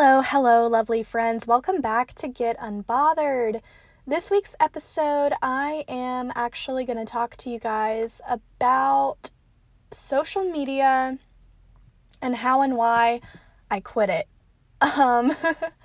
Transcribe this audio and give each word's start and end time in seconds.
Hello, 0.00 0.22
hello, 0.22 0.68
lovely 0.68 1.02
friends. 1.02 1.44
Welcome 1.44 1.80
back 1.80 2.14
to 2.14 2.28
Get 2.28 2.56
Unbothered. 2.60 3.60
This 4.06 4.30
week's 4.30 4.54
episode, 4.60 5.32
I 5.42 5.84
am 5.88 6.30
actually 6.36 6.84
going 6.84 7.04
to 7.04 7.04
talk 7.04 7.34
to 7.38 7.50
you 7.50 7.58
guys 7.58 8.20
about 8.28 9.32
social 9.90 10.44
media 10.44 11.18
and 12.22 12.36
how 12.36 12.62
and 12.62 12.76
why 12.76 13.20
I 13.72 13.80
quit 13.80 14.08
it. 14.08 14.28
Um, 14.80 15.32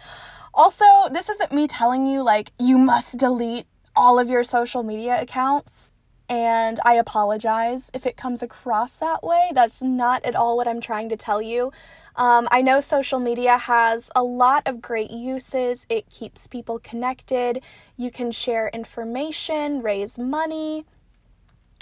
also, 0.54 0.86
this 1.12 1.27
isn't 1.27 1.52
me 1.52 1.66
telling 1.66 2.05
you, 2.05 2.22
like, 2.22 2.52
you 2.59 2.77
must 2.77 3.18
delete 3.18 3.66
all 3.95 4.20
of 4.20 4.30
your 4.30 4.44
social 4.44 4.84
media 4.84 5.20
accounts. 5.20 5.90
And 6.30 6.80
I 6.86 6.94
apologize 6.94 7.91
if 7.94 8.05
it 8.05 8.18
comes 8.18 8.41
across 8.41 8.98
that 8.98 9.23
way. 9.23 9.52
That's 9.54 9.82
not 9.82 10.23
at 10.26 10.36
all 10.36 10.55
what 10.55 10.68
I'm 10.68 10.82
trying 10.82 11.09
to 11.09 11.18
tell 11.18 11.41
you. 11.41 11.72
Um, 12.16 12.48
I 12.52 12.62
know 12.62 12.80
social 12.80 13.20
media 13.20 13.58
has 13.58 14.09
a 14.16 14.23
lot 14.23 14.63
of 14.66 14.82
great 14.82 15.12
uses. 15.12 15.86
It 15.90 16.09
keeps 16.09 16.48
people 16.48 16.80
connected. 16.80 17.62
You 17.98 18.12
can 18.12 18.32
share 18.32 18.70
information, 18.70 19.82
raise 19.82 20.18
money, 20.18 20.86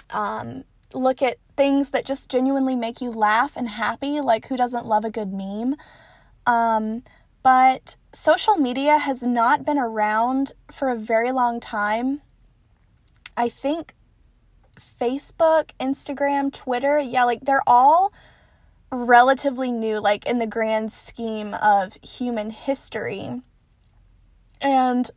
um, 0.10 0.64
look 0.94 1.22
at 1.22 1.38
things 1.56 1.92
that 1.92 2.06
just 2.06 2.30
genuinely 2.30 2.76
make 2.76 3.02
you 3.02 3.12
laugh 3.12 3.56
and 3.56 3.68
happy. 3.70 4.20
Like, 4.22 4.48
who 4.48 4.58
doesn't 4.58 4.86
love 4.86 5.06
a 5.06 5.12
good 5.12 5.32
meme? 5.32 5.76
Um, 6.46 7.04
but 7.44 7.96
social 8.14 8.56
media 8.56 8.98
has 8.98 9.22
not 9.22 9.66
been 9.66 9.78
around 9.78 10.54
for 10.72 10.90
a 10.90 10.96
very 10.96 11.32
long 11.32 11.60
time. 11.60 12.22
I 13.38 13.50
think 13.50 13.94
Facebook, 15.00 15.72
Instagram, 15.80 16.52
Twitter, 16.52 17.00
yeah, 17.00 17.24
like 17.24 17.42
they're 17.42 17.64
all 17.68 18.12
relatively 18.92 19.72
new, 19.72 20.00
like 20.00 20.26
in 20.26 20.40
the 20.40 20.48
grand 20.48 20.92
scheme 20.92 21.54
of 21.56 21.98
human 22.02 22.50
history. 22.50 23.42
And 24.62 25.10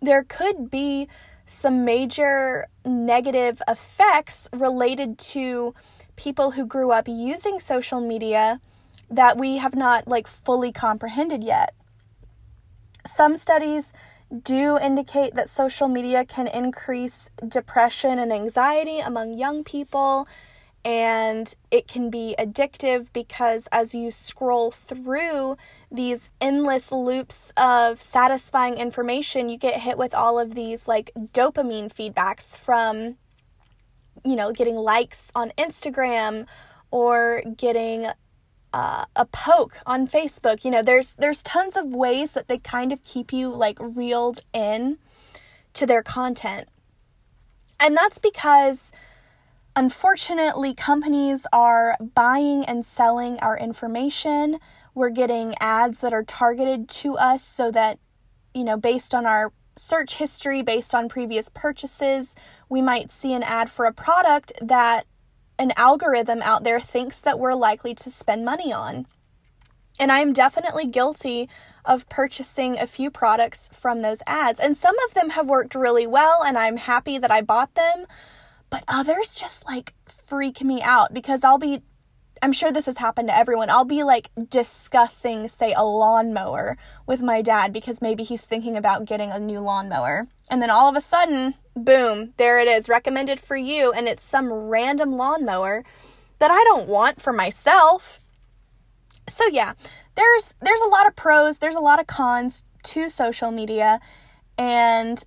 there 0.00 0.24
could 0.24 0.70
be 0.70 1.08
some 1.46 1.84
major 1.84 2.66
negative 2.84 3.62
effects 3.68 4.48
related 4.52 5.18
to 5.18 5.74
people 6.16 6.52
who 6.52 6.66
grew 6.66 6.92
up 6.92 7.08
using 7.08 7.58
social 7.58 8.00
media 8.00 8.60
that 9.10 9.36
we 9.36 9.58
have 9.58 9.74
not 9.74 10.06
like 10.06 10.26
fully 10.26 10.72
comprehended 10.72 11.42
yet. 11.42 11.74
Some 13.06 13.36
studies 13.36 13.92
do 14.32 14.78
indicate 14.78 15.34
that 15.34 15.50
social 15.50 15.88
media 15.88 16.24
can 16.24 16.46
increase 16.46 17.30
depression 17.46 18.18
and 18.18 18.32
anxiety 18.32 18.98
among 18.98 19.34
young 19.34 19.62
people 19.62 20.26
and 20.84 21.54
it 21.70 21.86
can 21.86 22.10
be 22.10 22.34
addictive 22.38 23.06
because 23.12 23.68
as 23.70 23.94
you 23.94 24.10
scroll 24.10 24.70
through 24.70 25.56
these 25.90 26.30
endless 26.40 26.90
loops 26.90 27.52
of 27.56 28.02
satisfying 28.02 28.78
information 28.78 29.48
you 29.48 29.56
get 29.56 29.80
hit 29.80 29.96
with 29.96 30.14
all 30.14 30.38
of 30.38 30.54
these 30.54 30.88
like 30.88 31.10
dopamine 31.32 31.92
feedbacks 31.92 32.56
from 32.56 33.16
you 34.24 34.34
know 34.34 34.52
getting 34.52 34.76
likes 34.76 35.30
on 35.34 35.52
Instagram 35.58 36.46
or 36.90 37.42
getting 37.56 38.06
uh, 38.72 39.04
a 39.16 39.26
poke 39.26 39.78
on 39.86 40.06
Facebook 40.06 40.64
you 40.64 40.70
know 40.70 40.82
there's 40.82 41.14
there's 41.14 41.42
tons 41.42 41.76
of 41.76 41.86
ways 41.94 42.32
that 42.32 42.48
they 42.48 42.58
kind 42.58 42.92
of 42.92 43.02
keep 43.02 43.32
you 43.32 43.48
like 43.48 43.78
reeled 43.80 44.40
in 44.52 44.98
to 45.72 45.86
their 45.86 46.02
content 46.02 46.68
and 47.80 47.96
that's 47.96 48.18
because 48.18 48.92
Unfortunately, 49.74 50.74
companies 50.74 51.46
are 51.50 51.96
buying 52.14 52.64
and 52.64 52.84
selling 52.84 53.38
our 53.38 53.56
information. 53.56 54.58
We're 54.94 55.10
getting 55.10 55.54
ads 55.60 56.00
that 56.00 56.12
are 56.12 56.22
targeted 56.22 56.90
to 56.90 57.16
us 57.16 57.42
so 57.42 57.70
that, 57.70 57.98
you 58.52 58.64
know, 58.64 58.76
based 58.76 59.14
on 59.14 59.24
our 59.24 59.50
search 59.76 60.16
history, 60.16 60.60
based 60.60 60.94
on 60.94 61.08
previous 61.08 61.48
purchases, 61.48 62.36
we 62.68 62.82
might 62.82 63.10
see 63.10 63.32
an 63.32 63.42
ad 63.42 63.70
for 63.70 63.86
a 63.86 63.92
product 63.94 64.52
that 64.60 65.06
an 65.62 65.72
algorithm 65.76 66.42
out 66.42 66.64
there 66.64 66.80
thinks 66.80 67.20
that 67.20 67.38
we're 67.38 67.54
likely 67.54 67.94
to 67.94 68.10
spend 68.10 68.44
money 68.44 68.72
on. 68.72 69.06
And 70.00 70.10
I'm 70.10 70.32
definitely 70.32 70.86
guilty 70.86 71.48
of 71.84 72.08
purchasing 72.08 72.76
a 72.76 72.86
few 72.86 73.10
products 73.10 73.70
from 73.72 74.02
those 74.02 74.22
ads. 74.26 74.58
And 74.58 74.76
some 74.76 74.96
of 75.06 75.14
them 75.14 75.30
have 75.30 75.48
worked 75.48 75.76
really 75.76 76.06
well, 76.06 76.42
and 76.42 76.58
I'm 76.58 76.76
happy 76.76 77.16
that 77.18 77.30
I 77.30 77.42
bought 77.42 77.74
them. 77.74 78.06
But 78.70 78.82
others 78.88 79.36
just 79.36 79.64
like 79.64 79.94
freak 80.04 80.62
me 80.62 80.82
out 80.82 81.14
because 81.14 81.44
I'll 81.44 81.58
be 81.58 81.82
I'm 82.42 82.52
sure 82.52 82.72
this 82.72 82.86
has 82.86 82.98
happened 82.98 83.28
to 83.28 83.36
everyone. 83.36 83.70
I'll 83.70 83.84
be 83.84 84.02
like 84.02 84.30
discussing, 84.48 85.46
say, 85.46 85.72
a 85.74 85.84
lawnmower 85.84 86.76
with 87.06 87.22
my 87.22 87.40
dad 87.40 87.72
because 87.72 88.02
maybe 88.02 88.24
he's 88.24 88.44
thinking 88.44 88.76
about 88.76 89.04
getting 89.04 89.30
a 89.30 89.38
new 89.38 89.60
lawnmower. 89.60 90.26
And 90.50 90.60
then 90.60 90.68
all 90.68 90.88
of 90.88 90.96
a 90.96 91.00
sudden, 91.00 91.54
boom, 91.76 92.34
there 92.38 92.58
it 92.58 92.66
is, 92.66 92.88
recommended 92.88 93.38
for 93.38 93.56
you. 93.56 93.92
And 93.92 94.08
it's 94.08 94.24
some 94.24 94.52
random 94.52 95.12
lawnmower 95.12 95.84
that 96.40 96.50
I 96.50 96.64
don't 96.64 96.88
want 96.88 97.22
for 97.22 97.32
myself. 97.32 98.18
So 99.28 99.46
yeah, 99.46 99.74
there's 100.16 100.56
there's 100.60 100.80
a 100.80 100.88
lot 100.88 101.06
of 101.06 101.14
pros, 101.14 101.58
there's 101.58 101.76
a 101.76 101.80
lot 101.80 102.00
of 102.00 102.08
cons 102.08 102.64
to 102.82 103.08
social 103.08 103.52
media. 103.52 104.00
And 104.58 105.24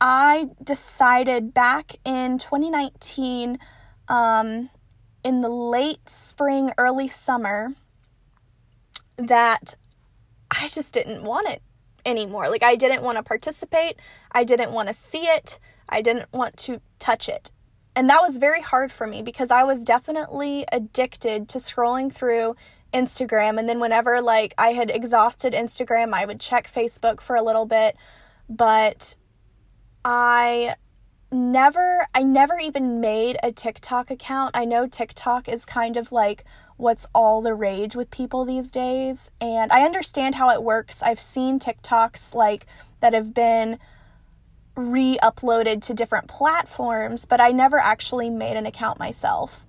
I 0.00 0.48
decided 0.64 1.52
back 1.52 1.96
in 2.06 2.38
2019, 2.38 3.58
um, 4.08 4.70
in 5.24 5.40
the 5.40 5.48
late 5.48 6.08
spring, 6.08 6.72
early 6.78 7.08
summer, 7.08 7.74
that 9.16 9.74
I 10.50 10.68
just 10.68 10.94
didn't 10.94 11.22
want 11.22 11.48
it 11.48 11.62
anymore. 12.06 12.48
Like, 12.48 12.62
I 12.62 12.76
didn't 12.76 13.02
want 13.02 13.16
to 13.16 13.22
participate, 13.22 13.98
I 14.32 14.44
didn't 14.44 14.72
want 14.72 14.88
to 14.88 14.94
see 14.94 15.26
it, 15.26 15.58
I 15.88 16.00
didn't 16.00 16.32
want 16.32 16.56
to 16.58 16.80
touch 16.98 17.28
it. 17.28 17.50
And 17.96 18.08
that 18.08 18.22
was 18.22 18.38
very 18.38 18.60
hard 18.60 18.92
for 18.92 19.06
me 19.06 19.22
because 19.22 19.50
I 19.50 19.64
was 19.64 19.84
definitely 19.84 20.64
addicted 20.70 21.48
to 21.48 21.58
scrolling 21.58 22.12
through 22.12 22.54
Instagram. 22.94 23.58
And 23.58 23.68
then, 23.68 23.80
whenever 23.80 24.20
like 24.20 24.54
I 24.56 24.68
had 24.68 24.90
exhausted 24.90 25.52
Instagram, 25.52 26.14
I 26.14 26.24
would 26.24 26.38
check 26.38 26.70
Facebook 26.72 27.20
for 27.20 27.34
a 27.34 27.42
little 27.42 27.66
bit. 27.66 27.96
But 28.48 29.16
I 30.04 30.76
never 31.30 32.06
I 32.14 32.22
never 32.22 32.58
even 32.58 33.00
made 33.00 33.36
a 33.42 33.52
TikTok 33.52 34.10
account. 34.10 34.52
I 34.54 34.64
know 34.64 34.86
TikTok 34.86 35.48
is 35.48 35.64
kind 35.64 35.96
of 35.96 36.10
like 36.10 36.44
what's 36.76 37.06
all 37.14 37.42
the 37.42 37.54
rage 37.54 37.96
with 37.96 38.10
people 38.10 38.44
these 38.44 38.70
days 38.70 39.30
and 39.40 39.70
I 39.72 39.84
understand 39.84 40.36
how 40.36 40.50
it 40.50 40.62
works. 40.62 41.02
I've 41.02 41.20
seen 41.20 41.58
TikToks 41.58 42.34
like 42.34 42.66
that 43.00 43.12
have 43.12 43.34
been 43.34 43.78
re-uploaded 44.78 45.82
to 45.82 45.94
different 45.94 46.28
platforms, 46.28 47.26
but 47.26 47.40
I 47.40 47.50
never 47.50 47.78
actually 47.78 48.30
made 48.30 48.56
an 48.56 48.64
account 48.64 48.98
myself. 48.98 49.66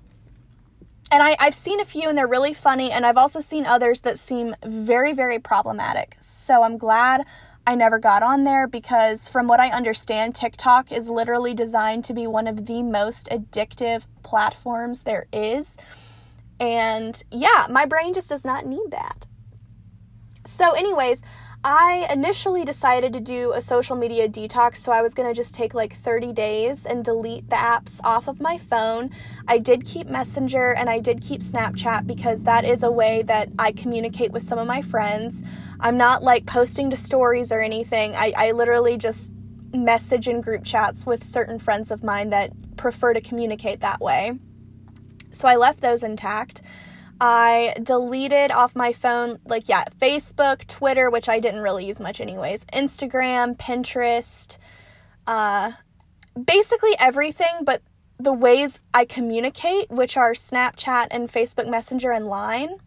And 1.12 1.24
I, 1.24 1.36
I've 1.40 1.56
seen 1.56 1.80
a 1.80 1.86
few 1.86 2.08
and 2.08 2.16
they're 2.16 2.28
really 2.28 2.54
funny, 2.54 2.92
and 2.92 3.04
I've 3.04 3.18
also 3.18 3.40
seen 3.40 3.66
others 3.66 4.02
that 4.02 4.20
seem 4.20 4.56
very, 4.64 5.12
very 5.12 5.40
problematic. 5.40 6.16
So 6.20 6.62
I'm 6.62 6.78
glad 6.78 7.26
I 7.70 7.76
never 7.76 8.00
got 8.00 8.24
on 8.24 8.46
there 8.46 8.66
because, 8.66 9.30
from 9.30 9.48
what 9.48 9.60
I 9.60 9.70
understand, 9.70 10.34
TikTok 10.34 10.92
is 10.92 11.08
literally 11.08 11.54
designed 11.54 12.04
to 12.06 12.16
be 12.16 12.26
one 12.26 12.48
of 12.48 12.66
the 12.66 12.82
most 12.82 13.30
addictive 13.30 14.08
platforms 14.24 15.04
there 15.04 15.28
is. 15.32 15.78
And 16.60 17.24
yeah, 17.30 17.68
my 17.70 17.86
brain 17.86 18.16
just 18.16 18.28
does 18.28 18.44
not 18.44 18.66
need 18.66 18.90
that. 18.90 19.28
So, 20.46 20.72
anyways, 20.72 21.22
I 21.62 22.08
initially 22.10 22.64
decided 22.64 23.12
to 23.12 23.20
do 23.20 23.52
a 23.52 23.60
social 23.60 23.98
media 23.98 24.30
detox, 24.30 24.78
so 24.78 24.94
I 24.94 25.02
was 25.02 25.14
gonna 25.14 25.34
just 25.34 25.54
take 25.54 25.74
like 25.74 25.94
30 25.94 26.32
days 26.32 26.86
and 26.86 27.04
delete 27.04 27.50
the 27.50 27.58
apps 27.58 28.00
off 28.02 28.30
of 28.30 28.40
my 28.40 28.58
phone. 28.58 29.10
I 29.46 29.58
did 29.58 29.86
keep 29.86 30.08
Messenger 30.08 30.72
and 30.72 30.90
I 30.90 31.00
did 31.00 31.22
keep 31.22 31.42
Snapchat 31.42 32.08
because 32.08 32.44
that 32.44 32.64
is 32.64 32.82
a 32.82 32.92
way 32.92 33.24
that 33.24 33.50
I 33.60 33.74
communicate 33.74 34.32
with 34.32 34.44
some 34.44 34.58
of 34.58 34.68
my 34.68 34.82
friends. 34.82 35.44
I'm 35.82 35.98
not 35.98 36.24
like 36.24 36.46
posting 36.46 36.90
to 36.92 36.96
stories 36.96 37.52
or 37.52 37.60
anything, 37.60 38.16
I, 38.16 38.32
I 38.38 38.52
literally 38.52 38.98
just 38.98 39.34
message 39.74 40.30
in 40.30 40.40
group 40.40 40.64
chats 40.64 41.06
with 41.06 41.26
certain 41.26 41.60
friends 41.60 41.92
of 41.92 42.04
mine 42.06 42.30
that 42.30 42.52
prefer 42.78 43.14
to 43.14 43.20
communicate 43.20 43.82
that 43.82 44.00
way. 44.00 44.32
So 45.32 45.48
I 45.48 45.58
left 45.58 45.82
those 45.82 46.04
intact. 46.04 46.62
I 47.22 47.76
deleted 47.84 48.52
off 48.52 48.76
my 48.76 48.94
phone, 48.94 49.40
like, 49.46 49.68
yeah, 49.68 49.84
Facebook, 50.00 50.66
Twitter, 50.68 51.10
which 51.10 51.28
I 51.28 51.40
didn't 51.40 51.62
really 51.62 51.86
use 51.86 52.00
much 52.00 52.22
anyways, 52.22 52.66
Instagram, 52.66 53.58
Pinterest, 53.58 54.58
uh, 55.28 55.72
basically 56.42 56.96
everything 57.00 57.64
but 57.64 57.82
the 58.18 58.34
ways 58.34 58.82
I 58.94 59.06
communicate, 59.06 59.90
which 59.90 60.18
are 60.18 60.34
Snapchat 60.34 61.08
and 61.12 61.30
Facebook 61.30 61.70
Messenger 61.70 62.12
and 62.12 62.28
Line. 62.28 62.78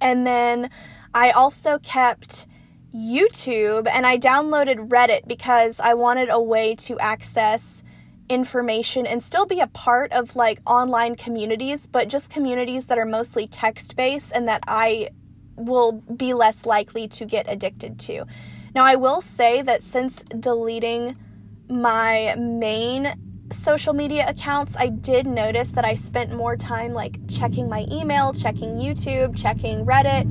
And 0.00 0.26
then 0.26 0.70
I 1.14 1.30
also 1.30 1.78
kept 1.78 2.46
YouTube 2.94 3.88
and 3.90 4.06
I 4.06 4.18
downloaded 4.18 4.88
Reddit 4.88 5.26
because 5.26 5.80
I 5.80 5.94
wanted 5.94 6.28
a 6.30 6.40
way 6.40 6.74
to 6.76 6.98
access 6.98 7.82
information 8.32 9.06
and 9.06 9.22
still 9.22 9.46
be 9.46 9.60
a 9.60 9.66
part 9.66 10.12
of 10.12 10.34
like 10.36 10.60
online 10.66 11.14
communities, 11.14 11.86
but 11.86 12.08
just 12.08 12.30
communities 12.30 12.86
that 12.86 12.98
are 12.98 13.04
mostly 13.04 13.46
text 13.46 13.96
based 13.96 14.32
and 14.34 14.48
that 14.48 14.62
I 14.66 15.10
will 15.56 15.92
be 15.92 16.34
less 16.34 16.66
likely 16.66 17.06
to 17.08 17.24
get 17.24 17.46
addicted 17.48 17.98
to. 18.00 18.24
Now, 18.74 18.84
I 18.84 18.96
will 18.96 19.20
say 19.20 19.62
that 19.62 19.82
since 19.82 20.22
deleting 20.22 21.16
my 21.68 22.34
main 22.38 23.14
social 23.50 23.92
media 23.92 24.26
accounts, 24.28 24.76
I 24.78 24.88
did 24.88 25.26
notice 25.26 25.72
that 25.72 25.84
I 25.84 25.94
spent 25.94 26.32
more 26.32 26.56
time 26.56 26.94
like 26.94 27.18
checking 27.28 27.68
my 27.68 27.86
email, 27.90 28.32
checking 28.32 28.76
YouTube, 28.78 29.36
checking 29.36 29.84
Reddit. 29.84 30.24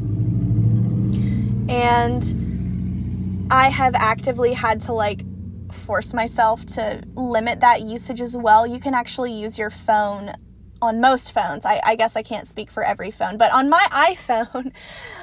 And 1.69 3.47
I 3.51 3.69
have 3.69 3.93
actively 3.95 4.53
had 4.53 4.81
to 4.81 4.93
like 4.93 5.23
force 5.71 6.13
myself 6.13 6.65
to 6.65 7.01
limit 7.15 7.59
that 7.61 7.81
usage 7.81 8.21
as 8.21 8.35
well. 8.35 8.65
You 8.67 8.79
can 8.79 8.93
actually 8.93 9.33
use 9.33 9.57
your 9.57 9.69
phone 9.69 10.33
on 10.81 10.99
most 10.99 11.31
phones. 11.31 11.65
I, 11.65 11.79
I, 11.83 11.95
guess 11.95 12.15
I 12.15 12.23
can't 12.23 12.47
speak 12.47 12.71
for 12.71 12.83
every 12.83 13.11
phone, 13.11 13.37
but 13.37 13.53
on 13.53 13.69
my 13.69 13.85
iPhone, 13.91 14.73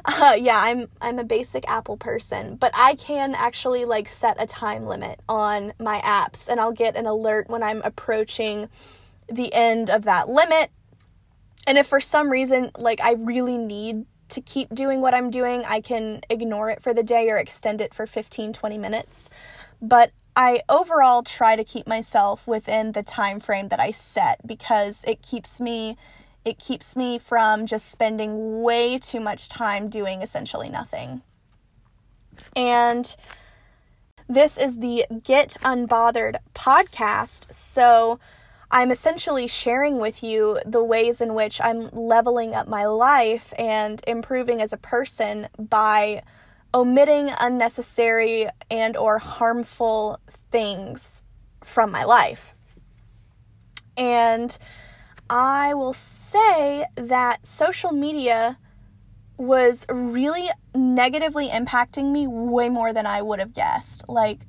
uh, 0.05 0.35
yeah, 0.39 0.61
I'm 0.63 0.89
I'm 1.01 1.19
a 1.19 1.25
basic 1.25 1.69
Apple 1.69 1.97
person, 1.97 2.57
but 2.57 2.73
I 2.75 2.95
can 2.95 3.35
actually 3.35 3.85
like 3.85 4.09
set 4.09 4.41
a 4.41 4.47
time 4.47 4.87
limit 4.87 5.21
on 5.29 5.73
my 5.79 6.01
apps, 6.01 6.49
and 6.49 6.61
I'll 6.61 6.73
get 6.73 6.97
an 6.97 7.07
alert 7.07 7.49
when 7.49 7.63
I'm 7.63 7.83
approaching 7.83 8.69
the 9.29 9.53
end 9.53 9.91
of 9.91 10.05
that 10.05 10.29
limit. 10.29 10.71
And 11.67 11.77
if 11.77 11.87
for 11.87 12.01
some 12.01 12.31
reason 12.31 12.71
like 12.79 13.01
I 13.01 13.13
really 13.13 13.59
need 13.59 14.07
to 14.31 14.41
keep 14.41 14.75
doing 14.75 15.01
what 15.01 15.15
I'm 15.15 15.31
doing, 15.31 15.65
I 15.67 15.81
can 15.81 16.21
ignore 16.31 16.71
it 16.71 16.83
for 16.83 16.95
the 16.95 17.03
day 17.03 17.31
or 17.31 17.39
extend 17.39 17.81
it 17.81 17.95
for 17.95 18.07
15 18.07 18.53
20 18.53 18.79
minutes. 18.79 19.31
But 19.81 20.13
I 20.37 20.63
overall 20.69 21.23
try 21.23 21.57
to 21.57 21.65
keep 21.65 21.87
myself 21.87 22.47
within 22.47 22.93
the 22.93 23.03
time 23.03 23.41
frame 23.41 23.69
that 23.69 23.81
I 23.81 23.91
set 23.91 24.47
because 24.47 25.05
it 25.05 25.23
keeps 25.23 25.61
me 25.61 25.97
it 26.45 26.59
keeps 26.59 26.97
me 26.97 27.19
from 27.19 27.67
just 27.67 27.91
spending 27.91 28.63
way 28.63 28.99
too 28.99 29.21
much 29.21 29.49
time 29.49 29.89
doing 29.89 30.23
essentially 30.23 30.71
nothing. 30.71 31.21
And 32.57 33.15
this 34.29 34.57
is 34.57 34.79
the 34.79 35.05
Get 35.23 35.57
Unbothered 35.63 36.37
podcast. 36.55 37.53
So 37.53 38.19
I'm 38.71 38.91
essentially 38.91 39.47
sharing 39.47 39.99
with 39.99 40.23
you 40.23 40.61
the 40.65 40.85
ways 40.85 41.21
in 41.21 41.35
which 41.35 41.61
I'm 41.61 41.89
leveling 41.91 42.55
up 42.55 42.69
my 42.69 42.87
life 42.87 43.53
and 43.59 44.03
improving 44.07 44.61
as 44.61 44.73
a 44.73 44.77
person 44.77 45.49
by 45.59 46.23
omitting 46.79 47.29
unnecessary 47.41 48.49
and 48.71 48.97
or 48.97 49.19
harmful 49.19 50.21
things 50.53 51.25
from 51.61 51.91
my 51.91 52.05
life. 52.05 52.55
And 53.97 54.57
I 55.29 55.75
will 55.75 55.93
say 55.93 56.87
that 56.95 57.45
social 57.45 57.91
media 57.91 58.59
was 59.37 59.87
really 59.89 60.51
negatively 60.73 61.49
impacting 61.49 62.13
me 62.13 62.29
way 62.29 62.69
more 62.69 62.93
than 62.93 63.07
I 63.07 63.23
would 63.23 63.41
have 63.41 63.55
guessed. 63.55 64.09
Like, 64.09 64.47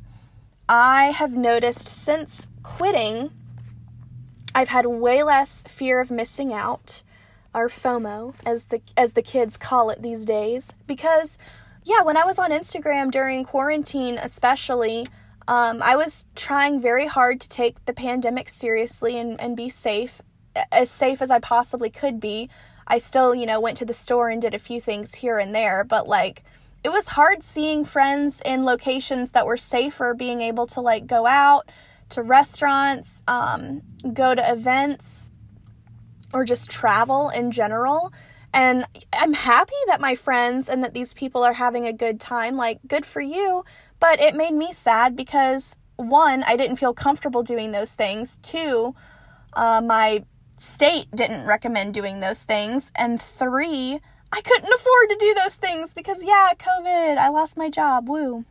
I 0.68 1.06
have 1.06 1.34
noticed 1.34 1.88
since 1.88 2.48
quitting, 2.62 3.32
I've 4.54 4.70
had 4.70 4.86
way 4.86 5.24
less 5.24 5.64
fear 5.68 6.00
of 6.00 6.12
missing 6.12 6.54
out, 6.54 7.02
or 7.56 7.70
FOMO, 7.70 8.36
as 8.46 8.66
the 8.66 8.82
as 8.96 9.14
the 9.14 9.24
kids 9.24 9.58
call 9.58 9.90
it 9.90 10.04
these 10.04 10.26
days. 10.26 10.74
Because, 10.86 11.40
yeah, 11.84 12.02
when 12.04 12.18
I 12.18 12.26
was 12.26 12.40
on 12.40 12.52
Instagram 12.52 13.12
during 13.12 13.44
quarantine, 13.44 14.18
especially, 14.18 15.08
um, 15.48 15.82
I 15.82 15.96
was 15.96 16.26
trying 16.36 16.80
very 16.80 17.08
hard 17.08 17.42
to 17.42 17.50
take 17.50 17.86
the 17.86 17.94
pandemic 17.94 18.50
seriously 18.50 19.18
and, 19.18 19.40
and 19.42 19.58
be 19.58 19.70
safe, 19.70 20.22
as 20.72 20.90
safe 20.90 21.22
as 21.22 21.32
I 21.32 21.40
possibly 21.40 21.90
could 21.90 22.20
be. 22.20 22.50
I 22.88 22.98
still, 22.98 23.34
you 23.34 23.46
know, 23.46 23.60
went 23.60 23.78
to 23.78 23.86
the 23.86 23.94
store 23.94 24.30
and 24.30 24.42
did 24.42 24.54
a 24.54 24.60
few 24.60 24.82
things 24.82 25.16
here 25.16 25.38
and 25.38 25.56
there, 25.56 25.84
but 25.84 26.08
like, 26.08 26.44
it 26.84 26.90
was 26.90 27.10
hard 27.10 27.44
seeing 27.44 27.84
friends 27.84 28.42
in 28.46 28.64
locations 28.64 29.32
that 29.32 29.46
were 29.46 29.58
safer, 29.58 30.14
being 30.14 30.42
able 30.42 30.66
to 30.68 30.82
like 30.82 31.08
go 31.08 31.26
out 31.26 31.70
to 32.10 32.24
restaurants, 32.24 33.24
um, 33.28 33.82
go 34.14 34.34
to 34.34 34.52
events, 34.52 35.30
or 36.34 36.46
just 36.46 36.70
travel 36.70 37.30
in 37.30 37.52
general. 37.52 38.14
And 38.54 38.86
I'm 39.14 39.34
happy 39.34 39.76
that 39.88 40.02
my 40.02 40.16
friends 40.16 40.70
and 40.70 40.84
that 40.84 40.94
these 40.94 41.14
people 41.14 41.44
are 41.44 41.54
having 41.54 41.86
a 41.86 41.94
good 41.94 42.20
time. 42.20 42.58
Like, 42.58 42.80
good 42.88 43.06
for 43.06 43.22
you. 43.22 43.64
But 44.00 44.20
it 44.20 44.36
made 44.36 44.54
me 44.54 44.72
sad 44.72 45.16
because 45.16 45.76
one, 45.98 46.44
I 46.44 46.56
didn't 46.56 46.78
feel 46.78 46.94
comfortable 46.94 47.44
doing 47.44 47.72
those 47.72 47.94
things. 47.94 48.38
Two, 48.38 48.96
uh, 49.54 49.82
my 49.82 50.24
state 50.58 51.08
didn't 51.14 51.46
recommend 51.46 51.94
doing 51.94 52.20
those 52.20 52.44
things. 52.44 52.92
And 52.96 53.22
three, 53.22 54.00
I 54.32 54.42
couldn't 54.42 54.74
afford 54.74 55.10
to 55.10 55.18
do 55.20 55.34
those 55.34 55.56
things 55.56 55.94
because, 55.94 56.24
yeah, 56.24 56.52
COVID, 56.58 57.18
I 57.18 57.30
lost 57.30 57.58
my 57.58 57.70
job. 57.70 58.08
Woo. 58.10 58.46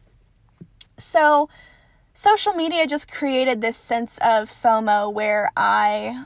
So, 0.99 1.49
social 2.13 2.53
media 2.53 2.87
just 2.87 3.11
created 3.11 3.61
this 3.61 3.77
sense 3.77 4.19
of 4.19 4.51
FOMO 4.51 5.13
where 5.13 5.51
I 5.57 6.25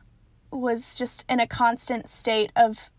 was 0.51 0.95
just 0.95 1.25
in 1.29 1.41
a 1.41 1.47
constant 1.47 2.09
state 2.09 2.51
of 2.57 2.91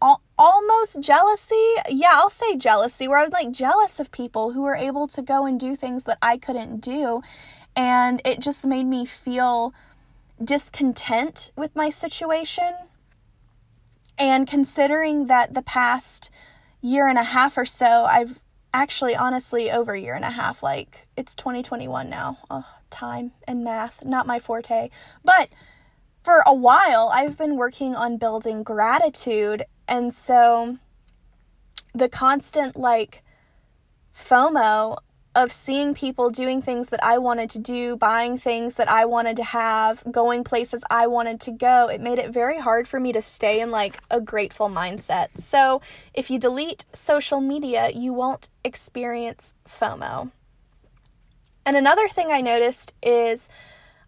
al- 0.00 0.22
almost 0.38 1.00
jealousy. 1.00 1.74
Yeah, 1.88 2.12
I'll 2.14 2.30
say 2.30 2.56
jealousy, 2.56 3.08
where 3.08 3.18
I 3.18 3.24
was 3.24 3.32
like 3.32 3.50
jealous 3.50 4.00
of 4.00 4.10
people 4.10 4.52
who 4.52 4.62
were 4.62 4.76
able 4.76 5.06
to 5.08 5.22
go 5.22 5.46
and 5.46 5.58
do 5.58 5.76
things 5.76 6.04
that 6.04 6.18
I 6.22 6.36
couldn't 6.36 6.80
do. 6.80 7.22
And 7.76 8.20
it 8.24 8.40
just 8.40 8.66
made 8.66 8.86
me 8.86 9.04
feel 9.04 9.74
discontent 10.42 11.52
with 11.56 11.74
my 11.74 11.90
situation. 11.90 12.74
And 14.18 14.48
considering 14.48 15.26
that 15.26 15.54
the 15.54 15.62
past 15.62 16.30
year 16.80 17.06
and 17.08 17.18
a 17.18 17.22
half 17.24 17.56
or 17.56 17.64
so, 17.64 18.04
I've 18.04 18.40
actually, 18.74 19.14
honestly, 19.14 19.70
over 19.70 19.92
a 19.92 20.00
year 20.00 20.14
and 20.14 20.24
a 20.24 20.30
half, 20.30 20.62
like 20.62 21.08
it's 21.16 21.34
2021 21.34 22.10
now. 22.10 22.38
Oh, 22.50 22.66
time 22.90 23.32
and 23.46 23.64
math, 23.64 24.04
not 24.04 24.26
my 24.26 24.38
forte. 24.38 24.90
But 25.24 25.50
for 26.22 26.42
a 26.46 26.54
while, 26.54 27.10
I've 27.12 27.38
been 27.38 27.56
working 27.56 27.94
on 27.94 28.16
building 28.16 28.62
gratitude 28.62 29.64
and 29.88 30.12
so 30.12 30.78
the 31.94 32.08
constant 32.08 32.76
like 32.76 33.22
FOMO 34.14 34.98
of 35.34 35.52
seeing 35.52 35.94
people 35.94 36.30
doing 36.30 36.60
things 36.60 36.88
that 36.88 37.02
I 37.02 37.18
wanted 37.18 37.48
to 37.50 37.58
do, 37.60 37.96
buying 37.96 38.36
things 38.36 38.74
that 38.74 38.90
I 38.90 39.04
wanted 39.04 39.36
to 39.36 39.44
have, 39.44 40.02
going 40.10 40.42
places 40.42 40.82
I 40.90 41.06
wanted 41.06 41.40
to 41.42 41.52
go, 41.52 41.88
it 41.88 42.00
made 42.00 42.18
it 42.18 42.30
very 42.30 42.58
hard 42.58 42.88
for 42.88 42.98
me 42.98 43.12
to 43.12 43.22
stay 43.22 43.60
in 43.60 43.70
like 43.70 43.98
a 44.10 44.20
grateful 44.20 44.68
mindset. 44.68 45.28
So, 45.38 45.80
if 46.12 46.30
you 46.30 46.38
delete 46.38 46.86
social 46.92 47.40
media, 47.40 47.90
you 47.94 48.12
won't 48.12 48.48
experience 48.64 49.54
FOMO. 49.66 50.32
And 51.64 51.76
another 51.76 52.08
thing 52.08 52.32
I 52.32 52.40
noticed 52.40 52.94
is 53.02 53.48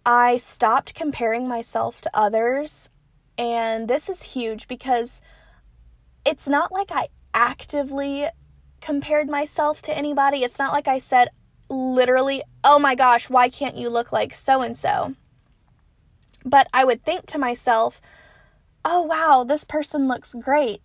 I 0.05 0.37
stopped 0.39 0.95
comparing 0.95 1.47
myself 1.47 2.01
to 2.01 2.11
others. 2.13 2.91
And 3.39 3.87
this 3.87 4.09
is 4.09 4.23
huge 4.23 4.67
because 4.67 5.21
it's 6.25 6.49
not 6.49 6.73
like 6.73 6.91
I 6.93 7.09
actively 7.35 8.27
compared 8.81 9.29
myself 9.29 9.83
to 9.83 9.97
anybody. 9.97 10.43
It's 10.43 10.59
not 10.59 10.73
like 10.73 10.89
I 10.89 10.99
said 10.99 11.29
literally, 11.69 12.43
oh 12.65 12.79
my 12.79 12.95
gosh, 12.95 13.31
why 13.31 13.49
can't 13.49 13.77
you 13.77 13.89
look 13.89 14.13
like 14.13 14.35
so 14.35 14.63
and 14.63 14.77
so? 14.77 15.15
But 16.45 16.67
I 16.73 16.85
would 16.85 17.05
think 17.05 17.27
to 17.27 17.39
myself, 17.39 18.01
oh 18.85 19.03
wow, 19.03 19.45
this 19.45 19.65
person 19.65 20.09
looks 20.09 20.35
great. 20.35 20.81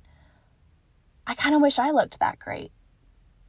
I 1.25 1.33
kind 1.33 1.55
of 1.55 1.61
wish 1.61 1.79
I 1.79 1.91
looked 1.91 2.19
that 2.19 2.39
great. 2.39 2.71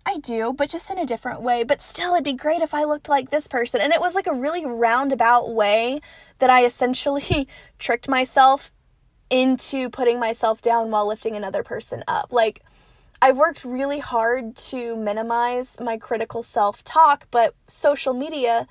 I 0.09 0.19
do, 0.19 0.53
but 0.53 0.71
just 0.71 0.89
in 0.89 0.99
a 0.99 1.05
different 1.05 1.43
way. 1.43 1.65
But 1.65 1.83
still, 1.83 2.15
it'd 2.15 2.25
be 2.25 2.33
great 2.33 2.63
if 2.63 2.73
I 2.73 2.85
looked 2.85 3.09
like 3.09 3.31
this 3.31 3.49
person. 3.49 3.81
And 3.81 3.93
it 3.93 4.01
was 4.01 4.15
like 4.15 4.29
a 4.29 4.33
really 4.33 4.65
roundabout 4.65 5.53
way 5.53 6.01
that 6.39 6.49
I 6.49 6.65
essentially 6.65 7.49
tricked 7.79 8.09
myself 8.09 8.73
into 9.31 9.89
putting 9.91 10.21
myself 10.21 10.61
down 10.61 10.91
while 10.91 11.07
lifting 11.07 11.37
another 11.37 11.63
person 11.63 12.05
up. 12.07 12.33
Like, 12.33 12.63
I've 13.21 13.37
worked 13.37 13.65
really 13.65 13.99
hard 13.99 14.57
to 14.57 14.97
minimize 14.97 15.79
my 15.81 15.97
critical 15.97 16.43
self 16.43 16.85
talk, 16.85 17.27
but 17.31 17.55
social 17.67 18.13
media 18.15 18.69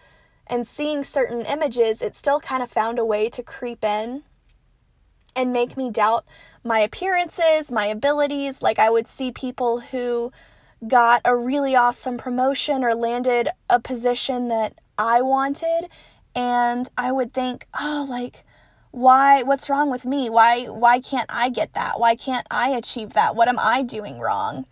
and 0.48 0.68
seeing 0.68 1.04
certain 1.04 1.42
images, 1.42 2.02
it 2.02 2.16
still 2.16 2.40
kind 2.40 2.62
of 2.62 2.72
found 2.72 3.00
a 3.00 3.06
way 3.06 3.30
to 3.30 3.42
creep 3.42 3.84
in 3.84 4.24
and 5.36 5.52
make 5.52 5.76
me 5.76 5.90
doubt 5.90 6.26
my 6.64 6.80
appearances, 6.80 7.72
my 7.72 7.88
abilities. 7.88 8.62
Like, 8.62 8.80
I 8.80 8.90
would 8.90 9.08
see 9.08 9.32
people 9.32 9.80
who 9.80 10.32
got 10.88 11.22
a 11.26 11.36
really 11.36 11.76
awesome 11.76 12.18
promotion 12.18 12.84
or 12.84 12.94
landed 12.94 13.50
a 13.70 13.80
position 13.80 14.48
that 14.50 14.74
I 14.98 15.22
wanted, 15.22 15.90
and 16.36 16.88
I 16.98 17.12
would 17.12 17.34
think, 17.34 17.68
oh, 17.78 18.06
like, 18.08 18.45
why 18.96 19.44
what's 19.44 19.70
wrong 19.70 19.92
with 19.92 20.06
me? 20.06 20.30
Why 20.30 20.66
why 20.68 21.02
can't 21.02 21.30
i 21.30 21.50
get 21.50 21.74
that? 21.74 22.00
Why 22.00 22.16
can't 22.16 22.48
i 22.50 22.70
achieve 22.70 23.12
that? 23.12 23.36
What 23.36 23.50
am 23.50 23.60
i 23.60 23.82
doing 23.82 24.20
wrong? 24.20 24.66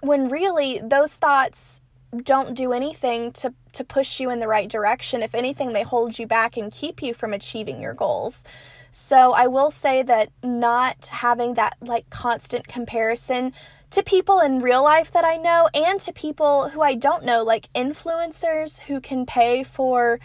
When 0.00 0.28
really 0.28 0.80
those 0.82 1.16
thoughts 1.16 1.80
don't 2.22 2.54
do 2.54 2.72
anything 2.72 3.32
to 3.32 3.52
to 3.72 3.82
push 3.82 4.20
you 4.20 4.30
in 4.30 4.38
the 4.38 4.46
right 4.46 4.70
direction. 4.70 5.20
If 5.20 5.34
anything 5.34 5.72
they 5.72 5.82
hold 5.82 6.16
you 6.16 6.28
back 6.28 6.56
and 6.56 6.70
keep 6.70 7.02
you 7.02 7.12
from 7.12 7.32
achieving 7.32 7.82
your 7.82 7.92
goals. 7.92 8.44
So 8.92 9.32
i 9.32 9.48
will 9.48 9.72
say 9.72 10.04
that 10.04 10.30
not 10.44 11.06
having 11.06 11.54
that 11.54 11.76
like 11.80 12.08
constant 12.08 12.68
comparison 12.68 13.52
to 13.90 14.02
people 14.02 14.40
in 14.40 14.60
real 14.60 14.84
life 14.84 15.10
that 15.12 15.24
I 15.24 15.36
know 15.36 15.68
and 15.74 15.98
to 16.00 16.12
people 16.12 16.68
who 16.68 16.82
I 16.82 16.94
don't 16.94 17.24
know, 17.24 17.42
like 17.42 17.72
influencers 17.72 18.80
who 18.80 19.00
can 19.00 19.26
pay 19.26 19.62
for, 19.62 20.18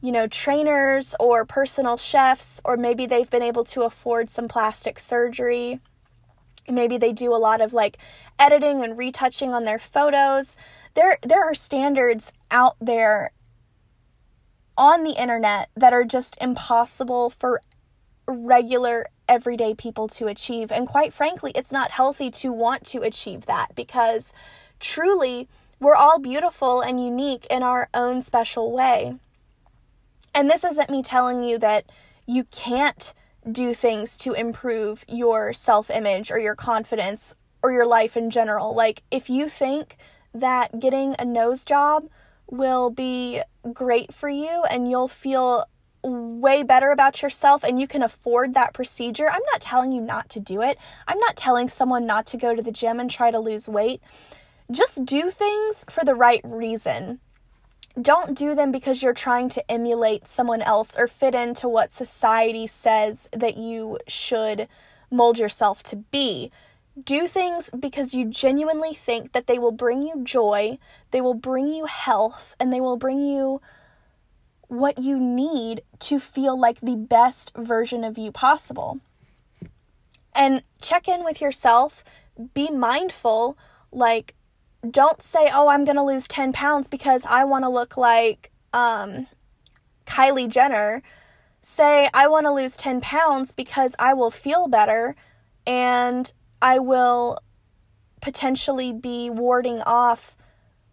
you 0.00 0.12
know, 0.12 0.26
trainers 0.26 1.14
or 1.18 1.44
personal 1.44 1.96
chefs, 1.96 2.60
or 2.64 2.76
maybe 2.76 3.06
they've 3.06 3.30
been 3.30 3.42
able 3.42 3.64
to 3.64 3.82
afford 3.82 4.30
some 4.30 4.48
plastic 4.48 4.98
surgery. 4.98 5.80
Maybe 6.68 6.98
they 6.98 7.12
do 7.12 7.34
a 7.34 7.38
lot 7.38 7.60
of 7.60 7.72
like 7.72 7.98
editing 8.38 8.82
and 8.82 8.98
retouching 8.98 9.54
on 9.54 9.64
their 9.64 9.78
photos. 9.78 10.56
There 10.94 11.18
there 11.22 11.44
are 11.44 11.54
standards 11.54 12.32
out 12.50 12.76
there 12.80 13.30
on 14.76 15.04
the 15.04 15.20
internet 15.20 15.70
that 15.76 15.92
are 15.92 16.04
just 16.04 16.36
impossible 16.40 17.30
for 17.30 17.60
regular 18.26 19.06
everyday 19.28 19.74
people 19.74 20.08
to 20.08 20.26
achieve. 20.26 20.70
And 20.70 20.86
quite 20.86 21.12
frankly, 21.12 21.52
it's 21.54 21.72
not 21.72 21.92
healthy 21.92 22.30
to 22.32 22.52
want 22.52 22.84
to 22.86 23.02
achieve 23.02 23.46
that 23.46 23.74
because 23.74 24.34
truly 24.80 25.48
we're 25.80 25.94
all 25.96 26.18
beautiful 26.18 26.80
and 26.80 27.02
unique 27.02 27.46
in 27.50 27.62
our 27.62 27.88
own 27.94 28.22
special 28.22 28.72
way. 28.72 29.16
And 30.36 30.50
this 30.50 30.64
isn't 30.64 30.90
me 30.90 31.02
telling 31.02 31.42
you 31.42 31.58
that 31.60 31.90
you 32.26 32.44
can't 32.44 33.14
do 33.50 33.72
things 33.72 34.18
to 34.18 34.34
improve 34.34 35.02
your 35.08 35.54
self 35.54 35.88
image 35.88 36.30
or 36.30 36.38
your 36.38 36.54
confidence 36.54 37.34
or 37.62 37.72
your 37.72 37.86
life 37.86 38.18
in 38.18 38.28
general. 38.28 38.76
Like, 38.76 39.02
if 39.10 39.30
you 39.30 39.48
think 39.48 39.96
that 40.34 40.78
getting 40.78 41.16
a 41.18 41.24
nose 41.24 41.64
job 41.64 42.10
will 42.50 42.90
be 42.90 43.40
great 43.72 44.12
for 44.12 44.28
you 44.28 44.64
and 44.68 44.90
you'll 44.90 45.08
feel 45.08 45.64
way 46.02 46.62
better 46.62 46.90
about 46.90 47.22
yourself 47.22 47.64
and 47.64 47.80
you 47.80 47.86
can 47.86 48.02
afford 48.02 48.52
that 48.52 48.74
procedure, 48.74 49.30
I'm 49.30 49.42
not 49.52 49.62
telling 49.62 49.90
you 49.90 50.02
not 50.02 50.28
to 50.30 50.40
do 50.40 50.60
it. 50.60 50.76
I'm 51.08 51.18
not 51.18 51.38
telling 51.38 51.68
someone 51.68 52.04
not 52.04 52.26
to 52.26 52.36
go 52.36 52.54
to 52.54 52.60
the 52.60 52.70
gym 52.70 53.00
and 53.00 53.10
try 53.10 53.30
to 53.30 53.38
lose 53.38 53.70
weight. 53.70 54.02
Just 54.70 55.06
do 55.06 55.30
things 55.30 55.86
for 55.88 56.04
the 56.04 56.14
right 56.14 56.42
reason. 56.44 57.20
Don't 58.00 58.36
do 58.36 58.54
them 58.54 58.72
because 58.72 59.02
you're 59.02 59.14
trying 59.14 59.48
to 59.50 59.70
emulate 59.70 60.28
someone 60.28 60.60
else 60.60 60.96
or 60.98 61.06
fit 61.06 61.34
into 61.34 61.68
what 61.68 61.92
society 61.92 62.66
says 62.66 63.28
that 63.32 63.56
you 63.56 63.98
should 64.06 64.68
mold 65.10 65.38
yourself 65.38 65.82
to 65.84 65.96
be. 65.96 66.50
Do 67.02 67.26
things 67.26 67.70
because 67.78 68.14
you 68.14 68.26
genuinely 68.26 68.92
think 68.92 69.32
that 69.32 69.46
they 69.46 69.58
will 69.58 69.72
bring 69.72 70.02
you 70.02 70.22
joy, 70.24 70.78
they 71.10 71.20
will 71.20 71.34
bring 71.34 71.70
you 71.70 71.86
health, 71.86 72.54
and 72.60 72.72
they 72.72 72.80
will 72.80 72.96
bring 72.96 73.22
you 73.22 73.60
what 74.68 74.98
you 74.98 75.18
need 75.18 75.82
to 76.00 76.18
feel 76.18 76.58
like 76.58 76.80
the 76.80 76.96
best 76.96 77.52
version 77.56 78.04
of 78.04 78.18
you 78.18 78.30
possible. 78.30 79.00
And 80.34 80.62
check 80.82 81.08
in 81.08 81.24
with 81.24 81.40
yourself, 81.40 82.04
be 82.52 82.70
mindful, 82.70 83.56
like, 83.90 84.34
don't 84.92 85.22
say, 85.22 85.50
oh, 85.52 85.68
I'm 85.68 85.84
going 85.84 85.96
to 85.96 86.02
lose 86.02 86.28
10 86.28 86.52
pounds 86.52 86.88
because 86.88 87.24
I 87.26 87.44
want 87.44 87.64
to 87.64 87.68
look 87.68 87.96
like 87.96 88.50
um, 88.72 89.26
Kylie 90.06 90.48
Jenner. 90.48 91.02
Say, 91.60 92.08
I 92.14 92.28
want 92.28 92.46
to 92.46 92.52
lose 92.52 92.76
10 92.76 93.00
pounds 93.00 93.52
because 93.52 93.96
I 93.98 94.14
will 94.14 94.30
feel 94.30 94.68
better 94.68 95.14
and 95.66 96.32
I 96.62 96.78
will 96.78 97.38
potentially 98.20 98.92
be 98.92 99.30
warding 99.30 99.82
off 99.82 100.36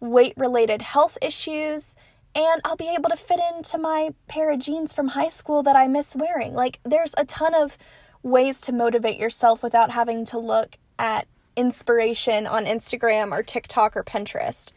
weight 0.00 0.34
related 0.36 0.82
health 0.82 1.16
issues 1.22 1.96
and 2.34 2.60
I'll 2.64 2.76
be 2.76 2.92
able 2.92 3.10
to 3.10 3.16
fit 3.16 3.40
into 3.54 3.78
my 3.78 4.10
pair 4.26 4.50
of 4.50 4.58
jeans 4.58 4.92
from 4.92 5.08
high 5.08 5.28
school 5.28 5.62
that 5.62 5.76
I 5.76 5.86
miss 5.86 6.16
wearing. 6.16 6.52
Like, 6.52 6.80
there's 6.84 7.14
a 7.16 7.24
ton 7.24 7.54
of 7.54 7.78
ways 8.22 8.60
to 8.62 8.72
motivate 8.72 9.18
yourself 9.18 9.62
without 9.62 9.92
having 9.92 10.24
to 10.26 10.38
look 10.38 10.76
at 10.98 11.28
inspiration 11.56 12.46
on 12.46 12.64
Instagram 12.64 13.32
or 13.32 13.42
TikTok 13.42 13.96
or 13.96 14.04
Pinterest. 14.04 14.72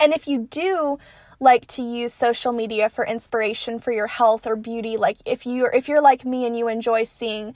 And 0.00 0.12
if 0.12 0.26
you 0.26 0.46
do 0.50 0.98
like 1.38 1.66
to 1.66 1.82
use 1.82 2.12
social 2.12 2.52
media 2.52 2.88
for 2.88 3.06
inspiration 3.06 3.78
for 3.78 3.92
your 3.92 4.06
health 4.06 4.46
or 4.46 4.56
beauty, 4.56 4.96
like 4.96 5.18
if 5.24 5.46
you 5.46 5.66
if 5.72 5.88
you're 5.88 6.02
like 6.02 6.24
me 6.24 6.46
and 6.46 6.56
you 6.56 6.68
enjoy 6.68 7.04
seeing 7.04 7.54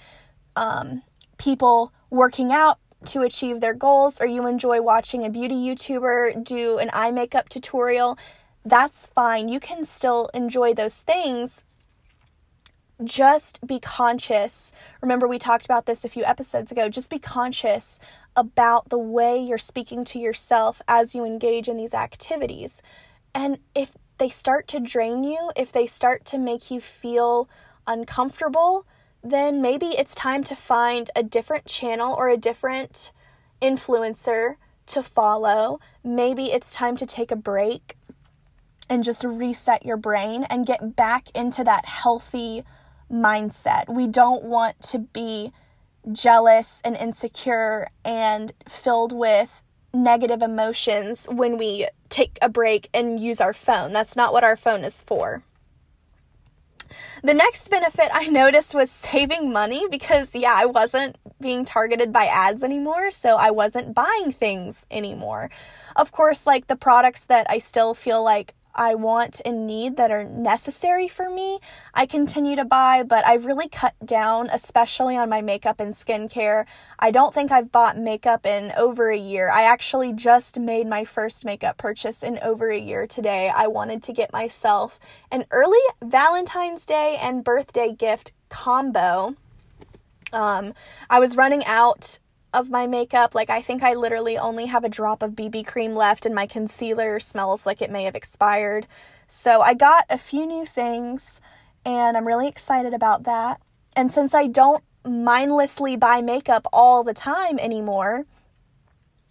um, 0.56 1.02
people 1.38 1.92
working 2.10 2.52
out 2.52 2.78
to 3.06 3.22
achieve 3.22 3.60
their 3.60 3.72
goals, 3.74 4.20
or 4.20 4.26
you 4.26 4.46
enjoy 4.46 4.82
watching 4.82 5.24
a 5.24 5.30
beauty 5.30 5.54
YouTuber 5.54 6.44
do 6.44 6.78
an 6.78 6.90
eye 6.92 7.10
makeup 7.10 7.48
tutorial, 7.48 8.18
that's 8.64 9.06
fine. 9.06 9.48
You 9.48 9.58
can 9.58 9.84
still 9.84 10.28
enjoy 10.34 10.74
those 10.74 11.00
things. 11.00 11.64
Just 13.02 13.66
be 13.66 13.80
conscious. 13.80 14.72
Remember, 15.00 15.26
we 15.26 15.38
talked 15.38 15.64
about 15.64 15.86
this 15.86 16.04
a 16.04 16.08
few 16.08 16.24
episodes 16.24 16.70
ago. 16.70 16.88
Just 16.88 17.08
be 17.08 17.18
conscious 17.18 17.98
about 18.36 18.90
the 18.90 18.98
way 18.98 19.38
you're 19.38 19.58
speaking 19.58 20.04
to 20.04 20.18
yourself 20.18 20.82
as 20.86 21.14
you 21.14 21.24
engage 21.24 21.68
in 21.68 21.76
these 21.76 21.94
activities. 21.94 22.82
And 23.34 23.58
if 23.74 23.92
they 24.18 24.28
start 24.28 24.66
to 24.68 24.80
drain 24.80 25.24
you, 25.24 25.50
if 25.56 25.72
they 25.72 25.86
start 25.86 26.24
to 26.26 26.38
make 26.38 26.70
you 26.70 26.80
feel 26.80 27.48
uncomfortable, 27.86 28.86
then 29.22 29.62
maybe 29.62 29.86
it's 29.86 30.14
time 30.14 30.42
to 30.44 30.54
find 30.54 31.10
a 31.16 31.22
different 31.22 31.66
channel 31.66 32.14
or 32.14 32.28
a 32.28 32.36
different 32.36 33.12
influencer 33.62 34.56
to 34.86 35.02
follow. 35.02 35.80
Maybe 36.04 36.52
it's 36.52 36.74
time 36.74 36.96
to 36.96 37.06
take 37.06 37.30
a 37.30 37.36
break 37.36 37.96
and 38.88 39.04
just 39.04 39.24
reset 39.24 39.86
your 39.86 39.96
brain 39.96 40.44
and 40.44 40.66
get 40.66 40.96
back 40.96 41.28
into 41.34 41.62
that 41.64 41.86
healthy 41.86 42.64
mindset. 43.10 43.88
We 43.88 44.06
don't 44.06 44.44
want 44.44 44.80
to 44.82 44.98
be 44.98 45.52
jealous 46.12 46.80
and 46.84 46.96
insecure 46.96 47.88
and 48.04 48.52
filled 48.68 49.12
with 49.12 49.62
negative 49.92 50.42
emotions 50.42 51.26
when 51.30 51.58
we 51.58 51.88
take 52.08 52.38
a 52.40 52.48
break 52.48 52.88
and 52.94 53.18
use 53.18 53.40
our 53.40 53.52
phone. 53.52 53.92
That's 53.92 54.16
not 54.16 54.32
what 54.32 54.44
our 54.44 54.56
phone 54.56 54.84
is 54.84 55.02
for. 55.02 55.42
The 57.22 57.34
next 57.34 57.68
benefit 57.68 58.08
I 58.12 58.26
noticed 58.28 58.74
was 58.74 58.90
saving 58.90 59.52
money 59.52 59.86
because, 59.90 60.34
yeah, 60.34 60.54
I 60.56 60.66
wasn't 60.66 61.16
being 61.40 61.64
targeted 61.64 62.12
by 62.12 62.26
ads 62.26 62.62
anymore, 62.62 63.10
so 63.10 63.36
I 63.36 63.50
wasn't 63.50 63.94
buying 63.94 64.32
things 64.32 64.86
anymore. 64.90 65.50
Of 65.96 66.12
course, 66.12 66.46
like 66.46 66.66
the 66.66 66.76
products 66.76 67.24
that 67.26 67.46
I 67.50 67.58
still 67.58 67.94
feel 67.94 68.24
like 68.24 68.54
I 68.74 68.94
want 68.94 69.40
and 69.44 69.66
need 69.66 69.96
that 69.96 70.10
are 70.10 70.24
necessary 70.24 71.08
for 71.08 71.28
me, 71.28 71.60
I 71.94 72.06
continue 72.06 72.56
to 72.56 72.64
buy, 72.64 73.02
but 73.02 73.26
I've 73.26 73.46
really 73.46 73.68
cut 73.68 73.94
down, 74.04 74.48
especially 74.50 75.16
on 75.16 75.28
my 75.28 75.42
makeup 75.42 75.80
and 75.80 75.92
skincare. 75.92 76.66
I 76.98 77.10
don't 77.10 77.34
think 77.34 77.50
I've 77.50 77.72
bought 77.72 77.98
makeup 77.98 78.46
in 78.46 78.72
over 78.76 79.10
a 79.10 79.16
year. 79.16 79.50
I 79.50 79.62
actually 79.62 80.12
just 80.12 80.58
made 80.58 80.86
my 80.86 81.04
first 81.04 81.44
makeup 81.44 81.76
purchase 81.78 82.22
in 82.22 82.38
over 82.42 82.70
a 82.70 82.78
year 82.78 83.06
today. 83.06 83.52
I 83.54 83.66
wanted 83.66 84.02
to 84.04 84.12
get 84.12 84.32
myself 84.32 84.98
an 85.30 85.44
early 85.50 85.78
Valentine's 86.02 86.86
Day 86.86 87.18
and 87.20 87.44
birthday 87.44 87.92
gift 87.92 88.32
combo. 88.48 89.36
Um, 90.32 90.74
I 91.08 91.18
was 91.18 91.36
running 91.36 91.64
out 91.64 92.18
of 92.52 92.70
my 92.70 92.86
makeup. 92.86 93.34
Like, 93.34 93.50
I 93.50 93.60
think 93.60 93.82
I 93.82 93.94
literally 93.94 94.36
only 94.38 94.66
have 94.66 94.84
a 94.84 94.88
drop 94.88 95.22
of 95.22 95.32
BB 95.32 95.66
cream 95.66 95.94
left, 95.94 96.26
and 96.26 96.34
my 96.34 96.46
concealer 96.46 97.20
smells 97.20 97.66
like 97.66 97.80
it 97.80 97.90
may 97.90 98.04
have 98.04 98.14
expired. 98.14 98.86
So, 99.26 99.62
I 99.62 99.74
got 99.74 100.04
a 100.10 100.18
few 100.18 100.46
new 100.46 100.66
things, 100.66 101.40
and 101.84 102.16
I'm 102.16 102.26
really 102.26 102.48
excited 102.48 102.94
about 102.94 103.24
that. 103.24 103.60
And 103.96 104.12
since 104.12 104.34
I 104.34 104.46
don't 104.46 104.84
mindlessly 105.04 105.96
buy 105.96 106.20
makeup 106.20 106.66
all 106.72 107.02
the 107.02 107.14
time 107.14 107.58
anymore, 107.58 108.24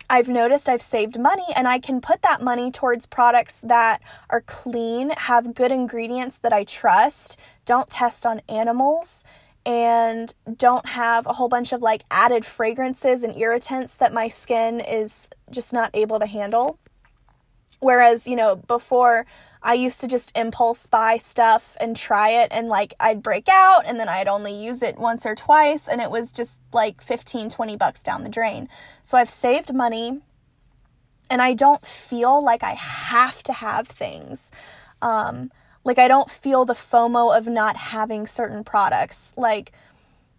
I've 0.10 0.28
noticed 0.28 0.68
I've 0.68 0.82
saved 0.82 1.20
money 1.20 1.46
and 1.56 1.68
I 1.68 1.78
can 1.78 2.02
put 2.02 2.24
that 2.24 2.42
money 2.42 2.72
towards 2.72 3.06
products 3.06 3.62
that 3.62 4.02
are 4.32 4.42
clean, 4.42 5.12
have 5.12 5.54
good 5.54 5.72
ingredients 5.72 6.40
that 6.40 6.52
I 6.52 6.64
trust, 6.64 7.40
don't 7.66 7.88
test 7.90 8.26
on 8.26 8.42
animals, 8.50 9.24
and 9.66 10.34
don't 10.58 10.88
have 10.88 11.28
a 11.28 11.34
whole 11.34 11.50
bunch 11.50 11.74
of 11.74 11.82
like 11.82 12.04
added 12.10 12.46
fragrances 12.46 13.24
and 13.24 13.36
irritants 13.38 13.96
that 13.96 14.14
my 14.14 14.28
skin 14.28 14.80
is 14.80 15.28
just 15.52 15.74
not 15.74 15.90
able 15.94 16.20
to 16.20 16.26
handle. 16.26 16.80
Whereas, 17.80 18.28
you 18.28 18.36
know, 18.36 18.56
before 18.56 19.26
I 19.62 19.74
used 19.74 20.02
to 20.02 20.08
just 20.08 20.36
impulse 20.38 20.88
buy 20.88 21.18
stuff 21.18 21.78
and 21.80 21.96
try 21.96 22.30
it 22.30 22.50
and 22.52 22.68
like 22.68 22.94
I'd 23.00 23.22
break 23.22 23.48
out 23.50 23.84
and 23.86 24.00
then 24.00 24.10
I'd 24.10 24.28
only 24.28 24.54
use 24.54 24.82
it 24.82 24.98
once 24.98 25.26
or 25.26 25.36
twice 25.36 25.88
and 25.88 26.02
it 26.02 26.12
was 26.12 26.32
just 26.32 26.62
like 26.74 27.02
15, 27.02 27.50
20 27.50 27.76
bucks 27.78 28.02
down 28.02 28.24
the 28.24 28.30
drain. 28.30 28.70
So 29.04 29.18
I've 29.18 29.30
saved 29.30 29.74
money 29.74 30.22
and 31.30 31.42
I 31.42 31.54
don't 31.54 31.86
feel 31.86 32.44
like 32.44 32.64
I 32.64 32.74
have 32.74 33.44
to 33.44 33.54
have 33.54 33.88
things. 33.88 34.52
Um, 35.02 35.52
like, 35.84 35.98
I 35.98 36.08
don't 36.08 36.30
feel 36.30 36.66
the 36.66 36.74
FOMO 36.74 37.36
of 37.38 37.48
not 37.48 37.78
having 37.78 38.28
certain 38.28 38.64
products. 38.64 39.34
Like, 39.38 39.72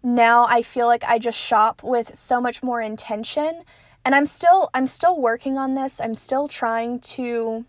now 0.03 0.45
I 0.45 0.61
feel 0.61 0.87
like 0.87 1.03
I 1.03 1.19
just 1.19 1.39
shop 1.39 1.83
with 1.83 2.15
so 2.15 2.41
much 2.41 2.63
more 2.63 2.81
intention 2.81 3.63
and 4.03 4.15
I'm 4.15 4.25
still 4.25 4.69
I'm 4.73 4.87
still 4.87 5.19
working 5.19 5.57
on 5.57 5.75
this. 5.75 6.01
I'm 6.01 6.15
still 6.15 6.47
trying 6.47 6.99
to 6.99 7.65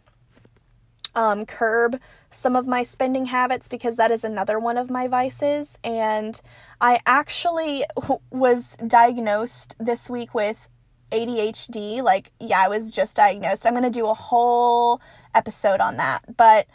um, 1.14 1.45
curb 1.45 2.00
some 2.31 2.57
of 2.57 2.67
my 2.67 2.83
spending 2.83 3.26
habits 3.26 3.69
because 3.69 3.97
that 3.97 4.11
is 4.11 4.25
another 4.25 4.59
one 4.59 4.79
of 4.79 4.91
my 4.91 5.09
vices. 5.09 5.79
And 5.85 6.41
I 6.81 7.00
actually 7.05 7.85
was 8.31 8.76
diagnosed 8.87 9.76
this 9.79 10.09
week 10.09 10.35
with 10.35 10.69
ADHD, 11.11 12.02
like, 12.02 12.33
yeah, 12.41 12.62
I 12.64 12.69
was 12.69 12.91
just 12.91 13.17
diagnosed. 13.17 13.67
I'm 13.67 13.75
going 13.75 13.83
to 13.85 13.91
do 13.91 14.07
a 14.07 14.14
whole 14.14 15.02
episode 15.35 15.81
on 15.81 15.99
that. 15.99 16.37
But 16.38 16.67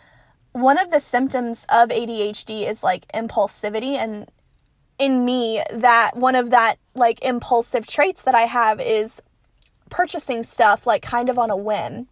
one 0.53 0.77
of 0.77 0.91
the 0.91 0.99
symptoms 0.99 1.65
of 1.69 1.89
ADHD 1.89 2.67
is 2.67 2.83
like 2.83 3.07
impulsivity. 3.13 3.95
And 3.95 4.29
in 4.99 5.25
me, 5.25 5.61
that 5.71 6.15
one 6.15 6.35
of 6.35 6.49
that 6.49 6.77
like 6.95 7.23
impulsive 7.23 7.85
traits 7.85 8.21
that 8.23 8.35
I 8.35 8.43
have 8.43 8.79
is 8.81 9.21
purchasing 9.89 10.43
stuff 10.43 10.85
like 10.85 11.01
kind 11.01 11.29
of 11.29 11.37
on 11.37 11.49
a 11.49 11.57
whim. 11.57 12.07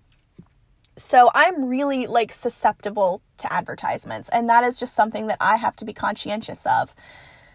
So 0.98 1.30
I'm 1.36 1.66
really 1.66 2.08
like 2.08 2.32
susceptible 2.32 3.22
to 3.38 3.52
advertisements, 3.52 4.30
and 4.30 4.48
that 4.50 4.64
is 4.64 4.80
just 4.80 4.94
something 4.94 5.28
that 5.28 5.38
I 5.42 5.58
have 5.58 5.76
to 5.78 5.86
be 5.86 5.92
conscientious 5.92 6.66
of. 6.66 6.96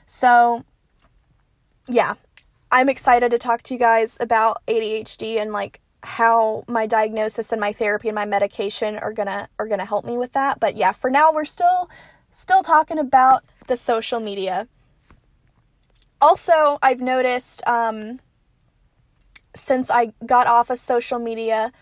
So, 0.05 0.65
yeah, 1.89 2.15
I'm 2.71 2.91
excited 2.91 3.31
to 3.31 3.39
talk 3.39 3.63
to 3.63 3.75
you 3.75 3.81
guys 3.81 4.19
about 4.21 4.61
ADHD 4.67 5.41
and 5.41 5.53
like 5.53 5.81
how 6.03 6.65
my 6.67 6.87
diagnosis 6.87 7.53
and 7.53 7.61
my 7.61 7.73
therapy 7.73 8.09
and 8.09 8.15
my 8.15 8.25
medication 8.25 8.99
are 8.99 9.13
gonna 9.13 9.49
are 9.59 9.67
gonna 9.67 9.85
help 9.85 10.05
me 10.05 10.17
with 10.17 10.33
that. 10.33 10.61
But 10.61 10.77
yeah, 10.77 10.93
for 10.93 11.11
now 11.11 11.33
we're 11.33 11.45
still 11.45 11.91
still 12.33 12.63
talking 12.63 12.99
about 12.99 13.45
the 13.67 13.77
social 13.77 14.21
media. 14.21 14.69
Also, 16.21 16.79
I've 16.83 17.01
noticed 17.01 17.67
um, 17.67 18.21
since 19.55 19.91
I 19.91 20.13
got 20.27 20.47
off 20.47 20.71
of 20.71 20.79
social 20.79 21.19
media 21.19 21.73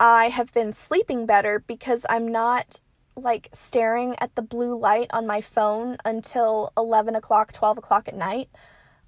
I 0.00 0.28
have 0.28 0.52
been 0.52 0.72
sleeping 0.72 1.26
better 1.26 1.60
because 1.60 2.04
I'm 2.08 2.28
not 2.28 2.80
like 3.16 3.48
staring 3.52 4.16
at 4.18 4.34
the 4.34 4.42
blue 4.42 4.78
light 4.78 5.08
on 5.12 5.26
my 5.26 5.40
phone 5.40 5.96
until 6.04 6.72
11 6.76 7.14
o'clock, 7.14 7.52
12 7.52 7.78
o'clock 7.78 8.08
at 8.08 8.16
night. 8.16 8.48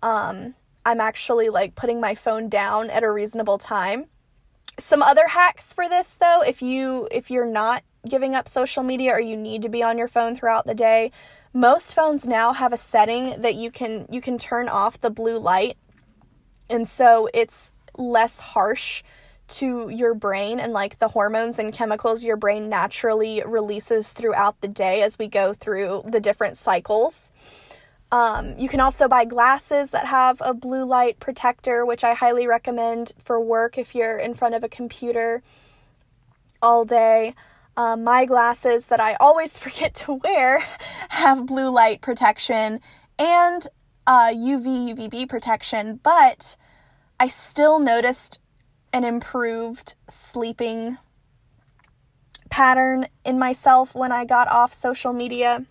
Um, 0.02 0.54
I'm 0.87 1.00
actually 1.00 1.49
like 1.49 1.75
putting 1.75 2.00
my 2.00 2.14
phone 2.14 2.49
down 2.49 2.90
at 2.90 3.02
a 3.02 3.11
reasonable 3.11 3.59
time. 3.59 4.07
Some 4.78 5.02
other 5.02 5.26
hacks 5.26 5.73
for 5.73 5.88
this 5.88 6.14
though, 6.14 6.43
if 6.43 6.62
you 6.62 7.09
if 7.11 7.28
you're 7.28 7.45
not 7.45 7.83
giving 8.09 8.37
up 8.37 8.47
social 8.47 8.85
media 8.85 9.11
or 9.11 9.21
you 9.21 9.37
need 9.37 9.62
to 9.62 9.69
be 9.69 9.83
on 9.83 9.99
your 9.99 10.07
phone 10.07 10.37
throughout 10.37 10.64
the 10.64 10.76
day, 10.76 11.11
most 11.52 11.93
phones 11.93 12.25
now 12.25 12.52
have 12.52 12.73
a 12.73 12.76
setting 12.76 13.43
that 13.43 13.57
you 13.57 13.73
can 13.73 14.07
you 14.12 14.21
can 14.21 14.38
turn 14.38 14.69
off 14.69 15.00
the 15.00 15.11
blue 15.11 15.38
light. 15.40 15.76
And 16.71 16.87
so 16.87 17.28
it's 17.35 17.73
less 17.99 18.38
harsh 18.38 19.02
to 19.49 19.88
your 19.88 20.14
brain 20.14 20.61
and 20.61 20.73
like 20.73 21.00
the 21.00 21.09
hormones 21.09 21.59
and 21.59 21.73
chemicals 21.73 22.25
your 22.25 22.37
brain 22.37 22.69
naturally 22.69 23.43
releases 23.45 24.12
throughout 24.12 24.61
the 24.61 24.69
day 24.69 25.02
as 25.02 25.19
we 25.19 25.26
go 25.26 25.52
through 25.52 26.05
the 26.07 26.21
different 26.21 26.57
cycles. 26.57 27.33
Um, 28.16 28.54
you 28.56 28.70
can 28.70 28.80
also 28.80 29.08
buy 29.08 29.26
glasses 29.26 29.90
that 29.90 30.06
have 30.06 30.40
a 30.42 30.54
blue 30.54 30.87
light 30.87 31.20
protector, 31.20 31.85
which 31.85 32.02
I 32.02 32.14
highly 32.14 32.46
recommend 32.46 33.12
for 33.18 33.38
work 33.38 33.76
if 33.76 33.94
you're 33.94 34.16
in 34.16 34.32
front 34.32 34.54
of 34.54 34.64
a 34.64 34.70
computer 34.70 35.42
all 36.62 36.87
day. 36.87 37.35
Um, 37.76 38.04
my 38.04 38.25
glasses 38.25 38.87
that 38.87 39.00
I 39.00 39.16
always 39.20 39.58
forget 39.64 39.94
to 39.96 40.14
wear 40.14 40.61
have 41.11 41.44
blue 41.44 41.68
light 41.68 42.00
protection 42.00 42.80
and 43.18 43.68
uh, 44.06 44.30
UV, 44.30 44.94
UVB 44.94 45.28
protection, 45.28 46.00
but 46.02 46.56
I 47.20 47.26
still 47.26 47.78
noticed 47.78 48.40
an 48.94 49.04
improved 49.04 49.94
sleeping 50.08 50.96
pattern 52.49 53.08
in 53.26 53.38
myself 53.38 53.94
when 53.94 54.11
I 54.11 54.25
got 54.25 54.49
off 54.49 54.73
social 54.73 55.12
media. 55.12 55.66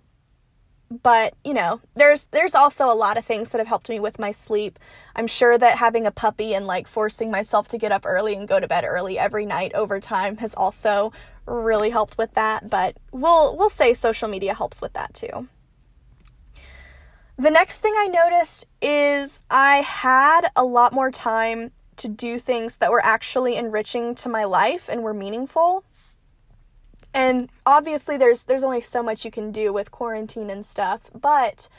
But, 0.89 1.33
you 1.43 1.53
know, 1.53 1.81
there's 1.95 2.25
there's 2.31 2.53
also 2.55 2.91
a 2.91 2.93
lot 2.93 3.17
of 3.17 3.25
things 3.25 3.51
that 3.51 3.57
have 3.57 3.67
helped 3.67 3.89
me 3.89 3.99
with 3.99 4.19
my 4.19 4.31
sleep. 4.31 4.77
I'm 5.15 5.27
sure 5.27 5.57
that 5.57 5.77
having 5.77 6.05
a 6.05 6.11
puppy 6.11 6.53
and 6.53 6.67
like 6.67 6.87
forcing 6.87 7.31
myself 7.31 7.67
to 7.69 7.77
get 7.77 7.91
up 7.91 8.05
early 8.05 8.35
and 8.35 8.47
go 8.47 8.59
to 8.59 8.67
bed 8.67 8.85
early 8.85 9.17
every 9.17 9.45
night 9.45 9.73
over 9.73 9.99
time 9.99 10.37
has 10.37 10.53
also 10.53 11.11
really 11.47 11.89
helped 11.89 12.17
with 12.17 12.33
that, 12.33 12.69
but 12.69 12.97
we'll 13.11 13.55
we'll 13.57 13.69
say 13.69 13.93
social 13.93 14.27
media 14.27 14.53
helps 14.53 14.81
with 14.81 14.93
that 14.93 15.13
too. 15.13 15.47
The 17.37 17.51
next 17.51 17.79
thing 17.79 17.93
I 17.97 18.07
noticed 18.07 18.65
is 18.81 19.41
I 19.49 19.77
had 19.77 20.49
a 20.55 20.63
lot 20.63 20.93
more 20.93 21.11
time 21.11 21.71
to 21.97 22.07
do 22.07 22.39
things 22.39 22.77
that 22.77 22.91
were 22.91 23.03
actually 23.03 23.55
enriching 23.55 24.15
to 24.15 24.29
my 24.29 24.43
life 24.45 24.89
and 24.89 25.03
were 25.03 25.13
meaningful. 25.13 25.83
And 27.15 27.49
obviously 27.65 28.17
there's 28.17 28.43
there's 28.43 28.63
only 28.63 28.81
so 28.81 29.01
much 29.01 29.23
you 29.23 29.31
can 29.31 29.51
do 29.51 29.71
with 29.71 29.89
quarantine 29.89 30.49
and 30.49 30.65
stuff, 30.65 31.09
but 31.19 31.69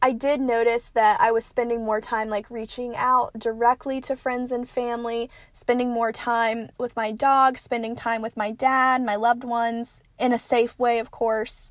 I 0.00 0.12
did 0.12 0.40
notice 0.40 0.88
that 0.90 1.20
I 1.20 1.30
was 1.30 1.44
spending 1.44 1.84
more 1.84 2.00
time 2.00 2.28
like 2.30 2.48
reaching 2.50 2.96
out 2.96 3.38
directly 3.38 4.00
to 4.02 4.16
friends 4.16 4.50
and 4.50 4.66
family, 4.66 5.28
spending 5.52 5.90
more 5.90 6.10
time 6.10 6.70
with 6.78 6.96
my 6.96 7.10
dog, 7.10 7.58
spending 7.58 7.94
time 7.94 8.22
with 8.22 8.36
my 8.36 8.50
dad, 8.50 9.04
my 9.04 9.16
loved 9.16 9.44
ones 9.44 10.02
in 10.18 10.32
a 10.32 10.38
safe 10.38 10.78
way, 10.78 10.98
of 11.00 11.10
course. 11.10 11.70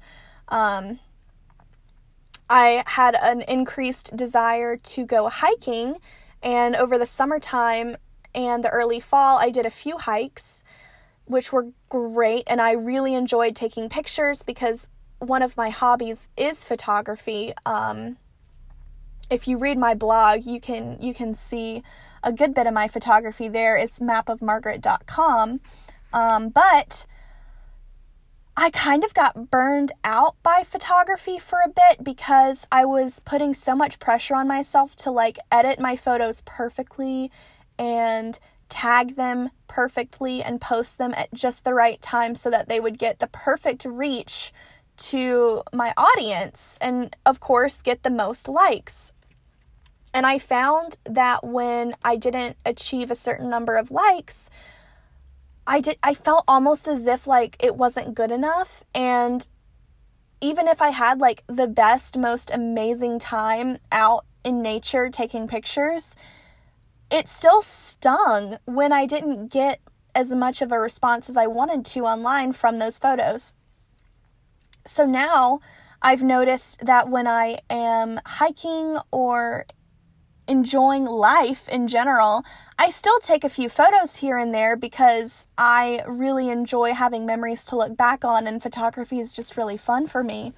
Um, 0.50 1.00
I 2.50 2.84
had 2.86 3.16
an 3.16 3.42
increased 3.42 4.16
desire 4.16 4.78
to 4.78 5.06
go 5.06 5.28
hiking 5.30 5.98
and 6.44 6.76
over 6.76 6.98
the 6.98 7.06
summertime 7.06 7.98
and 8.36 8.64
the 8.64 8.70
early 8.70 9.00
fall, 9.00 9.40
I 9.40 9.50
did 9.50 9.66
a 9.66 9.72
few 9.72 9.98
hikes, 9.98 10.64
which 11.28 11.54
were 11.54 11.68
great. 11.90 12.44
And 12.48 12.60
I 12.60 12.72
really 12.72 13.14
enjoyed 13.14 13.56
taking 13.56 13.90
pictures 13.90 14.44
because 14.44 14.88
one 15.20 15.42
of 15.42 15.58
my 15.58 15.70
hobbies 15.70 16.28
is 16.36 16.64
photography. 16.64 17.54
Um, 17.66 18.18
if 19.30 19.48
you 19.48 19.58
read 19.58 19.78
my 19.78 19.94
blog, 19.94 20.46
you 20.46 20.60
can 20.60 20.98
you 21.02 21.14
can 21.14 21.34
see 21.34 21.84
a 22.24 22.32
good 22.32 22.54
bit 22.54 22.68
of 22.68 22.74
my 22.74 22.88
photography 22.88 23.48
there. 23.48 23.78
It's 23.78 24.00
mapofmargaret.com. 24.00 25.60
Um, 26.14 26.50
but 26.50 27.06
I 28.56 28.70
kind 28.72 29.04
of 29.04 29.14
got 29.14 29.52
burned 29.52 29.92
out 30.04 30.36
by 30.42 30.64
photography 30.64 31.38
for 31.38 31.60
a 31.64 31.70
bit 31.70 32.04
because 32.04 32.66
I 32.72 32.86
was 32.86 33.20
putting 33.20 33.54
so 33.54 33.76
much 33.76 34.00
pressure 34.00 34.36
on 34.36 34.48
myself 34.48 34.96
to 34.98 35.12
like 35.12 35.38
edit 35.52 35.80
my 35.80 35.96
photos 35.96 36.42
perfectly 36.42 37.30
and 37.78 38.40
tag 38.70 39.16
them 39.16 39.50
perfectly 39.68 40.44
and 40.44 40.62
post 40.62 40.98
them 40.98 41.14
at 41.16 41.34
just 41.34 41.64
the 41.64 41.74
right 41.74 42.02
time 42.02 42.36
so 42.36 42.50
that 42.50 42.70
they 42.70 42.80
would 42.80 42.98
get 42.98 43.20
the 43.20 43.28
perfect 43.28 43.86
reach 43.86 44.52
to 44.98 45.64
my 45.74 45.94
audience 45.96 46.78
and, 46.82 47.16
of 47.26 47.40
course, 47.40 47.82
get 47.82 48.04
the 48.04 48.10
most 48.10 48.48
likes. 48.48 49.12
And 50.14 50.26
I 50.26 50.40
found 50.40 50.98
that 51.06 51.46
when 51.46 51.96
I 52.04 52.16
didn't 52.16 52.58
achieve 52.66 53.12
a 53.12 53.16
certain 53.16 53.50
number 53.50 53.76
of 53.76 53.92
likes, 53.92 54.50
I 55.68 55.82
did 55.82 56.00
I 56.02 56.14
felt 56.14 56.46
almost 56.48 56.88
as 56.88 57.06
if 57.08 57.28
like 57.28 57.58
it 57.60 57.76
wasn't 57.76 58.16
good 58.16 58.32
enough 58.32 58.86
and 58.96 59.46
even 60.40 60.68
if 60.68 60.82
I 60.82 60.92
had 60.92 61.20
like 61.20 61.44
the 61.48 61.68
best 61.68 62.18
most 62.18 62.50
amazing 62.52 63.20
time 63.20 63.78
out 63.92 64.26
in 64.46 64.62
nature 64.62 65.10
taking 65.10 65.46
pictures 65.46 66.16
it 67.10 67.28
still 67.28 67.62
stung 67.62 68.58
when 68.66 68.92
I 68.92 69.06
didn't 69.06 69.48
get 69.48 69.80
as 70.14 70.32
much 70.32 70.62
of 70.62 70.72
a 70.72 70.80
response 70.80 71.30
as 71.30 71.38
I 71.38 71.48
wanted 71.48 71.86
to 71.86 72.06
online 72.06 72.52
from 72.52 72.80
those 72.80 72.98
photos. 72.98 73.56
So 74.86 75.06
now 75.06 75.60
I've 76.02 76.24
noticed 76.24 76.86
that 76.86 77.10
when 77.10 77.28
I 77.28 77.60
am 77.70 78.20
hiking 78.26 78.98
or 79.12 79.66
enjoying 80.48 81.06
life 81.06 81.68
in 81.70 81.88
general, 81.88 82.44
I 82.80 82.90
still 82.90 83.20
take 83.20 83.44
a 83.44 83.50
few 83.50 83.70
photos 83.70 84.18
here 84.18 84.38
and 84.38 84.54
there 84.54 84.76
because 84.76 85.46
I 85.58 86.04
really 86.08 86.50
enjoy 86.50 86.94
having 86.94 87.26
memories 87.26 87.66
to 87.66 87.76
look 87.76 87.98
back 87.98 88.24
on, 88.24 88.48
and 88.48 88.64
photography 88.64 89.20
is 89.20 89.34
just 89.34 89.58
really 89.58 89.78
fun 89.78 90.08
for 90.08 90.24
me. 90.24 90.54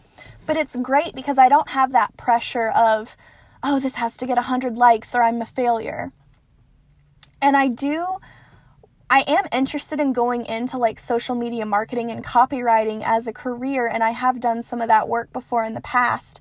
But 0.46 0.58
it's 0.58 0.76
great 0.76 1.16
because 1.16 1.38
I 1.38 1.50
don't 1.50 1.70
have 1.70 1.92
that 1.92 2.16
pressure 2.18 2.70
of, 2.70 3.18
oh, 3.64 3.80
this 3.80 3.96
has 3.96 4.16
to 4.18 4.28
get 4.28 4.38
100 4.38 4.78
likes 4.78 5.16
or 5.16 5.24
I'm 5.24 5.42
a 5.42 5.46
failure. 5.46 6.12
And 7.42 7.56
I 7.56 7.68
do. 7.68 8.18
I 9.10 9.24
am 9.28 9.46
interested 9.52 10.00
in 10.00 10.14
going 10.14 10.46
into 10.46 10.78
like 10.78 11.00
social 11.00 11.36
media 11.36 11.66
marketing 11.66 12.12
and 12.12 12.24
copywriting 12.24 13.02
as 13.04 13.28
a 13.28 13.34
career, 13.34 13.88
and 13.88 14.04
I 14.04 14.12
have 14.12 14.40
done 14.40 14.62
some 14.62 14.82
of 14.82 14.88
that 14.88 15.10
work 15.10 15.34
before 15.34 15.64
in 15.64 15.74
the 15.74 15.82
past 15.82 16.40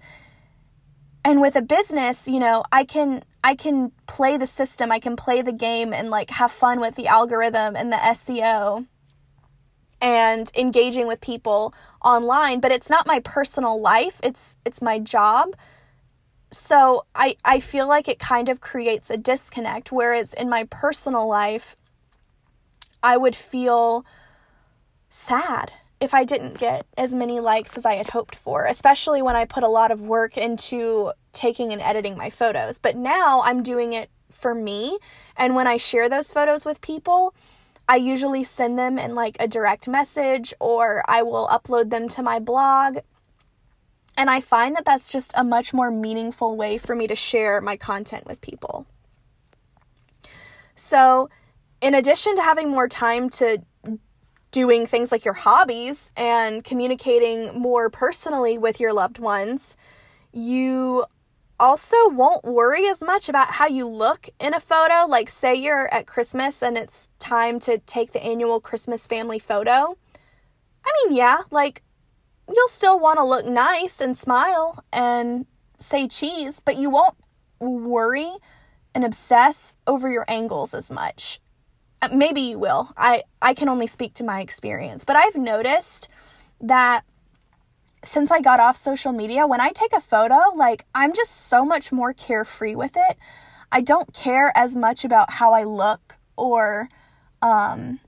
and 1.24 1.40
with 1.40 1.56
a 1.56 1.62
business 1.62 2.26
you 2.28 2.38
know 2.38 2.64
i 2.72 2.84
can 2.84 3.22
i 3.44 3.54
can 3.54 3.92
play 4.06 4.36
the 4.36 4.46
system 4.46 4.90
i 4.90 4.98
can 4.98 5.14
play 5.16 5.42
the 5.42 5.52
game 5.52 5.92
and 5.92 6.10
like 6.10 6.30
have 6.30 6.50
fun 6.50 6.80
with 6.80 6.94
the 6.94 7.06
algorithm 7.06 7.76
and 7.76 7.92
the 7.92 7.96
seo 7.96 8.86
and 10.00 10.50
engaging 10.56 11.06
with 11.06 11.20
people 11.20 11.74
online 12.02 12.60
but 12.60 12.72
it's 12.72 12.88
not 12.88 13.06
my 13.06 13.20
personal 13.20 13.80
life 13.80 14.20
it's 14.22 14.54
it's 14.64 14.80
my 14.80 14.98
job 14.98 15.54
so 16.50 17.04
i 17.14 17.36
i 17.44 17.60
feel 17.60 17.86
like 17.86 18.08
it 18.08 18.18
kind 18.18 18.48
of 18.48 18.60
creates 18.60 19.10
a 19.10 19.16
disconnect 19.16 19.92
whereas 19.92 20.34
in 20.34 20.48
my 20.48 20.64
personal 20.64 21.28
life 21.28 21.76
i 23.02 23.16
would 23.16 23.36
feel 23.36 24.04
sad 25.10 25.72
if 26.00 26.14
I 26.14 26.24
didn't 26.24 26.58
get 26.58 26.86
as 26.96 27.14
many 27.14 27.40
likes 27.40 27.76
as 27.76 27.84
I 27.84 27.94
had 27.94 28.10
hoped 28.10 28.36
for, 28.36 28.66
especially 28.66 29.20
when 29.20 29.36
I 29.36 29.44
put 29.44 29.64
a 29.64 29.68
lot 29.68 29.90
of 29.90 30.06
work 30.06 30.36
into 30.36 31.12
taking 31.32 31.72
and 31.72 31.82
editing 31.82 32.16
my 32.16 32.30
photos. 32.30 32.78
But 32.78 32.96
now 32.96 33.42
I'm 33.42 33.62
doing 33.62 33.92
it 33.92 34.10
for 34.30 34.54
me. 34.54 34.98
And 35.36 35.54
when 35.54 35.66
I 35.66 35.76
share 35.76 36.08
those 36.08 36.30
photos 36.30 36.64
with 36.64 36.80
people, 36.80 37.34
I 37.88 37.96
usually 37.96 38.44
send 38.44 38.78
them 38.78 38.98
in 38.98 39.14
like 39.14 39.36
a 39.40 39.48
direct 39.48 39.88
message 39.88 40.54
or 40.60 41.02
I 41.08 41.22
will 41.22 41.48
upload 41.48 41.90
them 41.90 42.08
to 42.10 42.22
my 42.22 42.38
blog. 42.38 42.98
And 44.18 44.28
I 44.28 44.40
find 44.40 44.74
that 44.74 44.84
that's 44.84 45.10
just 45.10 45.32
a 45.36 45.44
much 45.44 45.72
more 45.72 45.92
meaningful 45.92 46.56
way 46.56 46.76
for 46.76 46.96
me 46.96 47.06
to 47.06 47.14
share 47.14 47.60
my 47.60 47.76
content 47.76 48.26
with 48.26 48.40
people. 48.40 48.84
So, 50.74 51.30
in 51.80 51.94
addition 51.94 52.34
to 52.34 52.42
having 52.42 52.68
more 52.68 52.88
time 52.88 53.30
to 53.30 53.62
doing 54.50 54.86
things 54.86 55.12
like 55.12 55.24
your 55.24 55.34
hobbies 55.34 56.10
and 56.16 56.64
communicating 56.64 57.56
more 57.56 57.90
personally 57.90 58.58
with 58.58 58.80
your 58.80 58.92
loved 58.92 59.20
ones, 59.20 59.76
you 60.32 61.04
also 61.60 62.08
won't 62.08 62.44
worry 62.44 62.88
as 62.88 63.00
much 63.00 63.28
about 63.28 63.52
how 63.52 63.68
you 63.68 63.86
look 63.86 64.28
in 64.40 64.52
a 64.52 64.58
photo. 64.60 65.06
Like, 65.06 65.28
say 65.28 65.54
you're 65.54 65.92
at 65.94 66.08
Christmas 66.08 66.60
and 66.60 66.76
it's 66.76 67.08
time 67.20 67.60
to 67.60 67.78
take 67.78 68.10
the 68.10 68.22
annual 68.22 68.58
Christmas 68.58 69.06
family 69.06 69.38
photo. 69.38 69.96
I 70.84 71.04
mean, 71.04 71.16
yeah, 71.16 71.42
like, 71.52 71.82
you'll 72.52 72.68
still 72.68 72.98
want 72.98 73.18
to 73.18 73.24
look 73.24 73.46
nice 73.46 74.00
and 74.00 74.16
smile 74.16 74.84
and 74.92 75.46
say 75.78 76.08
cheese, 76.08 76.60
but 76.64 76.76
you 76.76 76.90
won't 76.90 77.16
worry 77.60 78.32
and 78.94 79.04
obsess 79.04 79.74
over 79.86 80.10
your 80.10 80.24
angles 80.28 80.74
as 80.74 80.90
much. 80.90 81.40
Uh, 82.00 82.08
maybe 82.12 82.40
you 82.40 82.58
will. 82.58 82.92
I 82.96 83.22
I 83.42 83.54
can 83.54 83.68
only 83.68 83.86
speak 83.86 84.14
to 84.14 84.24
my 84.24 84.40
experience, 84.40 85.04
but 85.04 85.16
I've 85.16 85.36
noticed 85.36 86.08
that 86.60 87.04
since 88.04 88.30
I 88.30 88.40
got 88.40 88.60
off 88.60 88.76
social 88.76 89.12
media, 89.12 89.46
when 89.46 89.60
I 89.60 89.70
take 89.70 89.92
a 89.92 90.00
photo, 90.00 90.38
like 90.54 90.86
I'm 90.94 91.12
just 91.12 91.48
so 91.48 91.64
much 91.64 91.90
more 91.92 92.12
carefree 92.12 92.76
with 92.76 92.96
it. 92.96 93.16
I 93.70 93.80
don't 93.80 94.14
care 94.14 94.52
as 94.54 94.76
much 94.76 95.04
about 95.04 95.32
how 95.32 95.52
I 95.52 95.64
look 95.64 96.16
or 96.36 96.88
um 97.42 98.00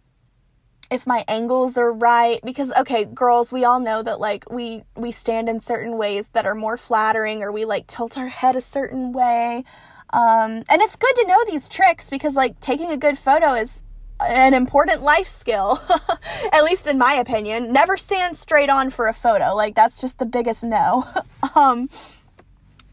if 0.90 1.06
my 1.06 1.24
angles 1.28 1.78
are 1.78 1.92
right 1.92 2.40
because 2.44 2.72
okay 2.72 3.04
girls 3.04 3.52
we 3.52 3.64
all 3.64 3.80
know 3.80 4.02
that 4.02 4.18
like 4.20 4.44
we 4.50 4.82
we 4.96 5.10
stand 5.10 5.48
in 5.48 5.60
certain 5.60 5.96
ways 5.96 6.28
that 6.28 6.46
are 6.46 6.54
more 6.54 6.76
flattering 6.76 7.42
or 7.42 7.52
we 7.52 7.64
like 7.64 7.86
tilt 7.86 8.18
our 8.18 8.28
head 8.28 8.56
a 8.56 8.60
certain 8.60 9.12
way 9.12 9.64
um, 10.12 10.64
and 10.68 10.82
it's 10.82 10.96
good 10.96 11.14
to 11.16 11.26
know 11.26 11.38
these 11.46 11.68
tricks 11.68 12.10
because 12.10 12.34
like 12.34 12.58
taking 12.60 12.90
a 12.90 12.96
good 12.96 13.16
photo 13.16 13.52
is 13.54 13.82
an 14.28 14.54
important 14.54 15.02
life 15.02 15.26
skill, 15.26 15.80
at 16.52 16.62
least 16.62 16.86
in 16.86 16.98
my 16.98 17.14
opinion. 17.14 17.72
Never 17.72 17.96
stand 17.96 18.36
straight 18.36 18.70
on 18.70 18.90
for 18.90 19.08
a 19.08 19.14
photo. 19.14 19.54
Like, 19.54 19.74
that's 19.74 20.00
just 20.00 20.18
the 20.18 20.26
biggest 20.26 20.62
no. 20.62 21.06
um, 21.54 21.88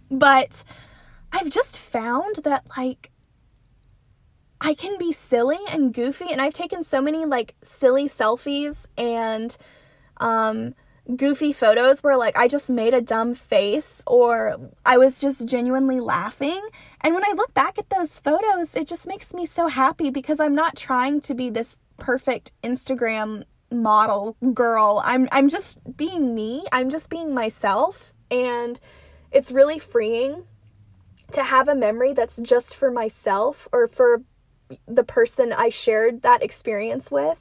but 0.10 0.64
I've 1.32 1.50
just 1.50 1.80
found 1.80 2.38
that, 2.44 2.66
like, 2.78 3.12
I 4.60 4.74
can 4.74 4.98
be 4.98 5.12
silly 5.12 5.60
and 5.70 5.94
goofy, 5.94 6.32
and 6.32 6.42
I've 6.42 6.54
taken 6.54 6.84
so 6.84 7.02
many, 7.02 7.26
like, 7.26 7.56
silly 7.62 8.06
selfies 8.06 8.88
and, 8.98 9.56
um, 10.18 10.74
goofy 11.16 11.54
photos 11.54 12.04
where 12.04 12.18
like 12.18 12.36
I 12.36 12.48
just 12.48 12.70
made 12.70 12.94
a 12.94 13.02
dumb 13.02 13.34
face 13.34 14.02
or 14.06 14.58
I 14.86 14.98
was 14.98 15.20
just 15.20 15.46
genuinely 15.46 16.00
laughing. 16.00 16.62
And 17.02 17.14
when 17.14 17.24
I 17.24 17.34
look 17.36 17.54
back 17.54 17.80
at 17.80 17.90
those 17.90 18.20
photos, 18.20 18.76
it 18.76 18.88
just 18.88 19.08
makes 19.08 19.34
me 19.34 19.46
so 19.46 19.68
happy 19.68 20.10
because 20.10 20.40
I'm 20.40 20.56
not 20.56 20.76
trying 20.76 21.22
to 21.22 21.34
be 21.34 21.50
this 21.50 21.80
perfect 21.98 22.52
Instagram 22.64 23.44
model 23.72 24.36
girl. 24.54 25.02
I'm 25.04 25.28
I'm 25.32 25.50
just 25.50 25.80
being 25.96 26.36
me. 26.36 26.66
I'm 26.72 26.90
just 26.90 27.10
being 27.10 27.34
myself 27.34 28.14
and 28.30 28.80
it's 29.32 29.52
really 29.52 29.80
freeing 29.80 30.44
to 31.32 31.44
have 31.44 31.68
a 31.68 31.76
memory 31.76 32.14
that's 32.14 32.38
just 32.38 32.76
for 32.76 32.90
myself 32.90 33.68
or 33.72 33.88
for 33.88 34.22
the 34.88 35.04
person 35.04 35.54
I 35.54 35.70
shared 35.70 36.22
that 36.24 36.44
experience 36.44 37.12
with. 37.12 37.40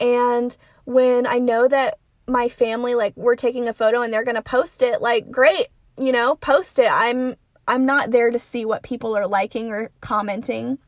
And 0.00 0.56
when 0.84 1.26
I 1.26 1.38
know 1.38 1.68
that 1.68 1.98
my 2.26 2.48
family 2.48 2.94
like 2.94 3.12
we're 3.16 3.36
taking 3.36 3.68
a 3.68 3.72
photo 3.72 4.00
and 4.00 4.12
they're 4.12 4.24
going 4.24 4.34
to 4.34 4.42
post 4.42 4.82
it 4.82 5.02
like 5.02 5.30
great 5.30 5.66
you 5.98 6.12
know 6.12 6.36
post 6.36 6.78
it. 6.78 6.88
I'm 6.90 7.36
i'm 7.68 7.84
not 7.84 8.10
there 8.10 8.30
to 8.30 8.38
see 8.38 8.64
what 8.64 8.82
people 8.82 9.16
are 9.16 9.26
liking 9.26 9.70
or 9.70 9.90
commenting 10.00 10.78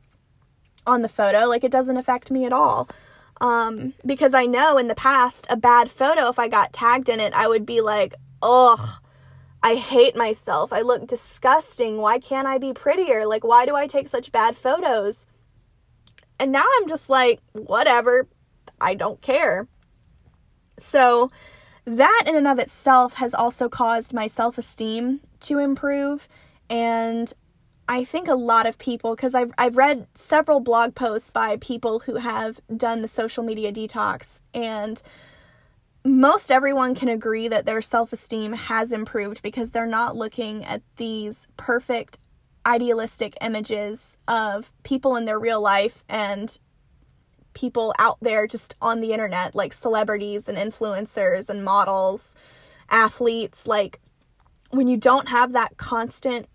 on 0.87 1.02
the 1.02 1.09
photo. 1.09 1.46
Like 1.46 1.64
it 1.64 1.72
doesn't 1.72 1.96
affect 1.96 2.31
me 2.31 2.44
at 2.44 2.52
all. 2.52 2.88
Um 3.40 3.92
because 4.05 4.33
i 4.33 4.46
know 4.46 4.79
in 4.79 4.88
the 4.88 4.94
past 4.94 5.46
a 5.50 5.57
bad 5.57 5.90
photo 5.90 6.29
if 6.29 6.38
i 6.38 6.48
got 6.48 6.72
tagged 6.72 7.11
in 7.11 7.20
it 7.20 7.35
i 7.35 7.46
would 7.46 7.66
be 7.66 7.83
like 7.83 8.14
ugh 8.42 9.02
i 9.62 9.74
hate 9.74 10.16
myself. 10.16 10.72
I 10.72 10.81
look 10.81 11.07
disgusting. 11.07 11.98
Why 11.98 12.18
can't 12.18 12.48
i 12.48 12.57
be 12.57 12.72
prettier? 12.72 13.26
Like 13.26 13.44
why 13.44 13.66
do 13.66 13.76
i 13.76 13.87
take 13.87 14.09
such 14.09 14.33
bad 14.33 14.57
photos 14.57 15.26
and 16.38 16.53
now 16.53 16.64
i'm 16.79 16.88
just 16.88 17.09
like 17.11 17.40
whatever 17.53 18.29
i 18.81 18.94
don't 18.94 19.20
care 19.20 19.66
so, 20.79 21.31
that 21.85 22.25
in 22.27 22.37
and 22.37 22.49
of 22.49 22.59
itself 22.59 23.14
has 23.14 23.33
also 23.33 23.68
caused 23.68 24.12
my 24.12 24.27
self 24.27 24.59
esteem 24.59 25.20
to 25.40 25.59
improve. 25.59 26.29
And 26.68 27.33
I 27.88 28.05
think 28.05 28.29
a 28.29 28.35
lot 28.35 28.66
of 28.66 28.79
people, 28.79 29.14
because 29.14 29.35
I've, 29.35 29.53
I've 29.57 29.77
read 29.77 30.09
several 30.14 30.61
blog 30.61 30.94
posts 30.94 31.31
by 31.31 31.57
people 31.57 32.01
who 32.01 32.16
have 32.16 32.61
done 32.75 33.03
the 33.03 33.09
social 33.09 33.44
media 33.44 33.72
detox, 33.72 34.40
and 34.53 35.01
most 36.05 36.53
everyone 36.53 36.94
can 36.94 37.09
agree 37.09 37.49
that 37.49 37.66
their 37.66 37.81
self 37.81 38.12
esteem 38.12 38.53
has 38.53 38.92
improved 38.92 39.42
because 39.42 39.70
they're 39.70 39.87
not 39.87 40.16
looking 40.16 40.64
at 40.64 40.83
these 40.96 41.49
perfect, 41.57 42.18
idealistic 42.66 43.37
images 43.40 44.18
of 44.26 44.72
people 44.83 45.16
in 45.16 45.24
their 45.24 45.38
real 45.38 45.61
life 45.61 46.05
and 46.09 46.59
people 47.55 47.94
out 47.98 48.18
there 48.20 48.46
just 48.46 48.74
on 48.83 49.00
the 49.00 49.12
internet, 49.12 49.55
like 49.55 49.72
celebrities 49.72 50.48
and 50.48 50.59
influencers 50.59 51.48
and 51.48 51.64
models, 51.64 52.35
athletes. 52.90 53.66
Like, 53.66 54.00
when 54.70 54.88
you 54.88 54.96
don't 54.96 55.29
have 55.29 55.52
that 55.52 55.76
constant 55.76 56.46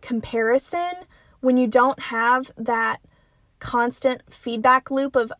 comparison, 0.00 0.92
when 1.40 1.56
you 1.56 1.66
don't 1.66 2.00
have 2.00 2.50
that 2.56 3.00
constant 3.58 4.22
feedback 4.32 4.90
loop 4.90 5.14
of, 5.16 5.32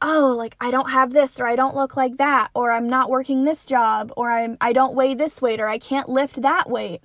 oh, 0.00 0.34
like 0.36 0.56
I 0.60 0.70
don't 0.70 0.90
have 0.90 1.12
this 1.12 1.40
or 1.40 1.46
I 1.46 1.56
don't 1.56 1.76
look 1.76 1.96
like 1.96 2.16
that 2.16 2.48
or 2.54 2.72
I'm 2.72 2.88
not 2.88 3.10
working 3.10 3.44
this 3.44 3.66
job 3.66 4.12
or 4.16 4.30
I'm 4.30 4.56
I 4.60 4.72
don't 4.72 4.94
weigh 4.94 5.14
this 5.14 5.42
weight 5.42 5.60
or 5.60 5.66
I 5.66 5.78
can't 5.78 6.08
lift 6.08 6.40
that 6.42 6.70
weight. 6.70 7.02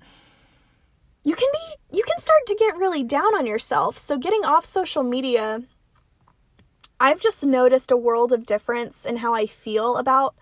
You 1.24 1.36
can 1.36 1.48
be 1.52 1.98
you 1.98 2.04
can 2.04 2.18
start 2.18 2.46
to 2.48 2.56
get 2.56 2.78
really 2.78 3.04
down 3.04 3.36
on 3.36 3.46
yourself. 3.46 3.98
So 3.98 4.18
getting 4.18 4.44
off 4.44 4.66
social 4.66 5.04
media 5.04 5.62
I've 7.04 7.20
just 7.20 7.46
noticed 7.46 7.92
a 7.92 7.98
world 7.98 8.32
of 8.32 8.46
difference 8.46 9.06
in 9.06 9.18
how 9.18 9.34
I 9.34 9.46
feel 9.46 9.98
about 9.98 10.36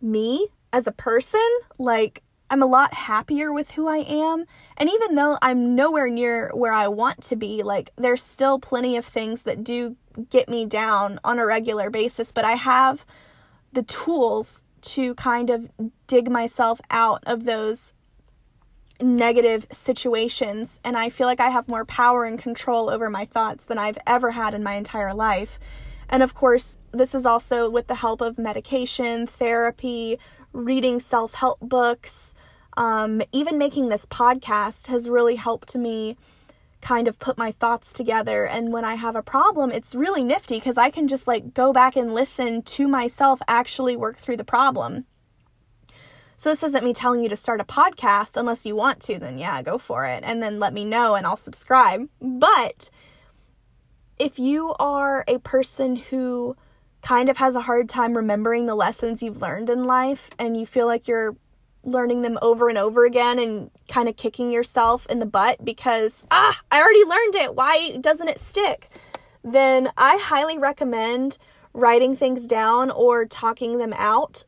me 0.00 0.48
as 0.72 0.86
a 0.86 0.92
person. 0.92 1.46
Like, 1.78 2.22
I'm 2.48 2.62
a 2.62 2.66
lot 2.66 2.94
happier 2.94 3.52
with 3.52 3.72
who 3.72 3.86
I 3.86 3.98
am. 3.98 4.46
And 4.78 4.88
even 4.88 5.16
though 5.16 5.36
I'm 5.42 5.74
nowhere 5.74 6.08
near 6.08 6.50
where 6.54 6.72
I 6.72 6.88
want 6.88 7.22
to 7.24 7.36
be, 7.36 7.62
like, 7.62 7.90
there's 7.96 8.22
still 8.22 8.58
plenty 8.58 8.96
of 8.96 9.04
things 9.04 9.42
that 9.42 9.62
do 9.62 9.96
get 10.30 10.48
me 10.48 10.64
down 10.64 11.20
on 11.22 11.38
a 11.38 11.44
regular 11.44 11.90
basis, 11.90 12.32
but 12.32 12.46
I 12.46 12.52
have 12.52 13.04
the 13.72 13.82
tools 13.82 14.62
to 14.80 15.14
kind 15.16 15.50
of 15.50 15.70
dig 16.06 16.30
myself 16.30 16.80
out 16.90 17.22
of 17.26 17.44
those 17.44 17.92
negative 19.00 19.66
situations 19.72 20.78
and 20.84 20.96
I 20.96 21.08
feel 21.10 21.26
like 21.26 21.40
I 21.40 21.50
have 21.50 21.68
more 21.68 21.84
power 21.84 22.24
and 22.24 22.38
control 22.38 22.88
over 22.88 23.10
my 23.10 23.24
thoughts 23.24 23.64
than 23.64 23.78
I've 23.78 23.98
ever 24.06 24.30
had 24.32 24.54
in 24.54 24.62
my 24.62 24.74
entire 24.74 25.12
life. 25.12 25.58
And 26.08 26.22
of 26.22 26.34
course, 26.34 26.76
this 26.92 27.14
is 27.14 27.26
also 27.26 27.68
with 27.68 27.88
the 27.88 27.96
help 27.96 28.20
of 28.20 28.38
medication, 28.38 29.26
therapy, 29.26 30.18
reading 30.52 31.00
self 31.00 31.34
help 31.34 31.60
books. 31.60 32.34
Um, 32.76 33.22
even 33.32 33.58
making 33.58 33.88
this 33.88 34.06
podcast 34.06 34.86
has 34.88 35.08
really 35.08 35.36
helped 35.36 35.74
me 35.74 36.16
kind 36.80 37.08
of 37.08 37.18
put 37.18 37.38
my 37.38 37.52
thoughts 37.52 37.92
together. 37.92 38.46
And 38.46 38.72
when 38.72 38.84
I 38.84 38.94
have 38.94 39.16
a 39.16 39.22
problem, 39.22 39.72
it's 39.72 39.94
really 39.94 40.22
nifty 40.22 40.56
because 40.58 40.78
I 40.78 40.90
can 40.90 41.08
just 41.08 41.26
like 41.26 41.54
go 41.54 41.72
back 41.72 41.96
and 41.96 42.14
listen 42.14 42.62
to 42.62 42.86
myself 42.86 43.40
actually 43.48 43.96
work 43.96 44.16
through 44.16 44.36
the 44.36 44.44
problem. 44.44 45.06
So 46.36 46.50
this 46.50 46.62
isn't 46.62 46.84
me 46.84 46.92
telling 46.92 47.22
you 47.22 47.28
to 47.30 47.36
start 47.36 47.60
a 47.60 47.64
podcast 47.64 48.36
unless 48.36 48.66
you 48.66 48.76
want 48.76 49.00
to, 49.02 49.18
then 49.18 49.38
yeah, 49.38 49.62
go 49.62 49.78
for 49.78 50.04
it. 50.04 50.22
And 50.22 50.42
then 50.42 50.58
let 50.58 50.74
me 50.74 50.84
know 50.84 51.14
and 51.14 51.26
I'll 51.26 51.36
subscribe. 51.36 52.08
But 52.20 52.90
if 54.18 54.38
you 54.38 54.74
are 54.78 55.24
a 55.26 55.38
person 55.38 55.96
who 55.96 56.56
kind 57.00 57.28
of 57.28 57.38
has 57.38 57.54
a 57.54 57.62
hard 57.62 57.88
time 57.88 58.16
remembering 58.16 58.66
the 58.66 58.74
lessons 58.74 59.22
you've 59.22 59.40
learned 59.40 59.70
in 59.70 59.84
life 59.84 60.30
and 60.38 60.56
you 60.56 60.66
feel 60.66 60.86
like 60.86 61.08
you're 61.08 61.36
learning 61.84 62.22
them 62.22 62.38
over 62.42 62.68
and 62.68 62.76
over 62.76 63.04
again 63.04 63.38
and 63.38 63.70
kind 63.88 64.08
of 64.08 64.16
kicking 64.16 64.50
yourself 64.50 65.06
in 65.06 65.20
the 65.20 65.26
butt 65.26 65.64
because, 65.64 66.24
ah, 66.30 66.60
I 66.70 66.80
already 66.80 67.04
learned 67.04 67.36
it. 67.36 67.54
Why 67.54 67.96
doesn't 68.00 68.28
it 68.28 68.40
stick? 68.40 68.90
Then 69.44 69.90
I 69.96 70.18
highly 70.18 70.58
recommend 70.58 71.38
writing 71.72 72.16
things 72.16 72.46
down 72.46 72.90
or 72.90 73.24
talking 73.24 73.78
them 73.78 73.92
out 73.96 74.44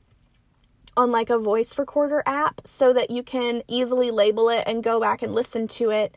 on 0.99 1.13
like 1.13 1.31
a 1.31 1.39
voice 1.39 1.79
recorder 1.79 2.23
app 2.27 2.61
so 2.65 2.93
that 2.93 3.11
you 3.11 3.23
can 3.23 3.63
easily 3.69 4.11
label 4.11 4.49
it 4.49 4.65
and 4.67 4.83
go 4.83 5.01
back 5.01 5.23
and 5.23 5.35
listen 5.35 5.69
to 5.69 5.91
it 5.91 6.17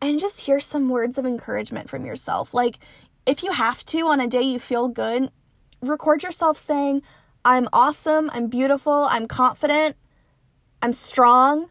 and 0.00 0.18
just 0.18 0.40
hear 0.40 0.58
some 0.58 0.88
words 0.88 1.16
of 1.16 1.24
encouragement 1.24 1.88
from 1.88 2.04
yourself. 2.04 2.52
Like, 2.52 2.80
if 3.24 3.44
you 3.44 3.52
have 3.52 3.84
to 3.86 4.00
on 4.08 4.20
a 4.20 4.26
day 4.26 4.42
you 4.42 4.58
feel 4.58 4.88
good, 4.88 5.30
record 5.80 6.24
yourself 6.24 6.58
saying, 6.58 7.02
I'm 7.44 7.68
awesome, 7.72 8.28
I'm 8.32 8.48
beautiful, 8.48 9.06
I'm 9.08 9.28
confident, 9.28 9.96
I'm 10.82 10.92
strong. 10.92 11.68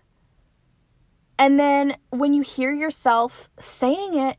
And 1.38 1.60
then 1.60 1.98
when 2.12 2.34
you 2.34 2.42
hear 2.42 2.72
yourself 2.72 3.50
saying 3.60 4.18
it, 4.18 4.38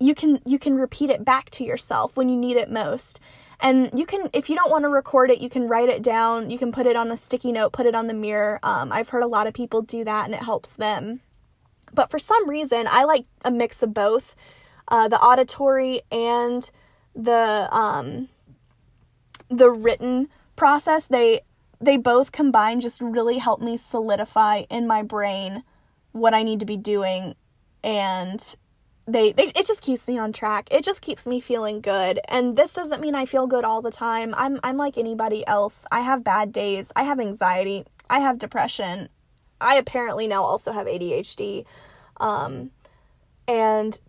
you 0.00 0.14
can 0.14 0.40
you 0.44 0.58
can 0.58 0.74
repeat 0.74 1.10
it 1.10 1.24
back 1.24 1.50
to 1.50 1.64
yourself 1.64 2.16
when 2.16 2.28
you 2.28 2.36
need 2.36 2.56
it 2.56 2.70
most. 2.70 3.20
And 3.64 3.98
you 3.98 4.04
can, 4.04 4.28
if 4.34 4.50
you 4.50 4.56
don't 4.56 4.70
want 4.70 4.84
to 4.84 4.90
record 4.90 5.30
it, 5.30 5.40
you 5.40 5.48
can 5.48 5.66
write 5.66 5.88
it 5.88 6.02
down. 6.02 6.50
You 6.50 6.58
can 6.58 6.70
put 6.70 6.86
it 6.86 6.96
on 6.96 7.10
a 7.10 7.16
sticky 7.16 7.50
note, 7.50 7.72
put 7.72 7.86
it 7.86 7.94
on 7.94 8.08
the 8.08 8.14
mirror. 8.14 8.60
Um, 8.62 8.92
I've 8.92 9.08
heard 9.08 9.22
a 9.22 9.26
lot 9.26 9.46
of 9.46 9.54
people 9.54 9.80
do 9.80 10.04
that 10.04 10.26
and 10.26 10.34
it 10.34 10.42
helps 10.42 10.74
them. 10.74 11.20
But 11.94 12.10
for 12.10 12.18
some 12.18 12.46
reason, 12.46 12.86
I 12.90 13.04
like 13.04 13.24
a 13.42 13.50
mix 13.50 13.82
of 13.82 13.94
both 13.94 14.36
uh, 14.88 15.08
the 15.08 15.16
auditory 15.16 16.02
and 16.12 16.70
the 17.16 17.68
um, 17.72 18.28
the 19.48 19.70
written 19.70 20.28
process. 20.56 21.06
They 21.06 21.40
they 21.80 21.96
both 21.96 22.32
combine 22.32 22.80
just 22.80 23.00
really 23.00 23.38
help 23.38 23.62
me 23.62 23.78
solidify 23.78 24.64
in 24.68 24.86
my 24.86 25.02
brain 25.02 25.62
what 26.12 26.34
I 26.34 26.42
need 26.42 26.60
to 26.60 26.66
be 26.66 26.76
doing 26.76 27.34
and 27.82 28.56
they, 29.06 29.32
they 29.32 29.48
it 29.48 29.66
just 29.66 29.82
keeps 29.82 30.08
me 30.08 30.18
on 30.18 30.32
track. 30.32 30.68
It 30.70 30.82
just 30.84 31.02
keeps 31.02 31.26
me 31.26 31.40
feeling 31.40 31.80
good. 31.80 32.20
And 32.28 32.56
this 32.56 32.72
doesn't 32.72 33.00
mean 33.00 33.14
I 33.14 33.26
feel 33.26 33.46
good 33.46 33.64
all 33.64 33.82
the 33.82 33.90
time. 33.90 34.34
I'm 34.36 34.58
I'm 34.62 34.76
like 34.76 34.96
anybody 34.96 35.46
else. 35.46 35.84
I 35.92 36.00
have 36.00 36.24
bad 36.24 36.52
days. 36.52 36.90
I 36.96 37.02
have 37.02 37.20
anxiety. 37.20 37.84
I 38.08 38.20
have 38.20 38.38
depression. 38.38 39.08
I 39.60 39.76
apparently 39.76 40.26
now 40.26 40.42
also 40.42 40.72
have 40.72 40.86
ADHD. 40.86 41.64
Um 42.18 42.70
and 43.46 44.00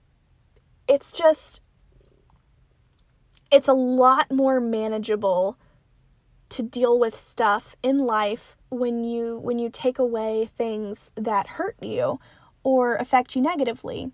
it's 0.88 1.12
just 1.12 1.62
it's 3.52 3.68
a 3.68 3.74
lot 3.74 4.32
more 4.32 4.60
manageable 4.60 5.58
to 6.50 6.64
deal 6.64 6.98
with 6.98 7.16
stuff 7.16 7.76
in 7.84 7.98
life 7.98 8.56
when 8.70 9.04
you 9.04 9.40
when 9.40 9.60
you 9.60 9.70
take 9.70 10.00
away 10.00 10.46
things 10.46 11.10
that 11.16 11.48
hurt 11.48 11.76
you 11.82 12.20
or 12.64 12.96
affect 12.96 13.36
you 13.36 13.42
negatively. 13.42 14.12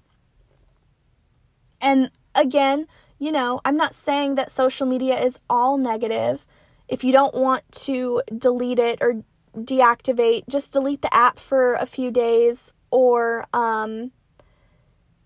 And 1.81 2.11
again, 2.35 2.87
you 3.17 3.31
know, 3.31 3.61
I'm 3.65 3.77
not 3.77 3.93
saying 3.93 4.35
that 4.35 4.51
social 4.51 4.87
media 4.87 5.19
is 5.19 5.39
all 5.49 5.77
negative. 5.77 6.45
If 6.87 7.03
you 7.03 7.11
don't 7.11 7.35
want 7.35 7.63
to 7.83 8.21
delete 8.37 8.79
it 8.79 8.99
or 9.01 9.23
deactivate, 9.55 10.47
just 10.49 10.73
delete 10.73 11.01
the 11.01 11.13
app 11.13 11.39
for 11.39 11.73
a 11.73 11.85
few 11.85 12.11
days, 12.11 12.73
or 12.89 13.45
um, 13.53 14.11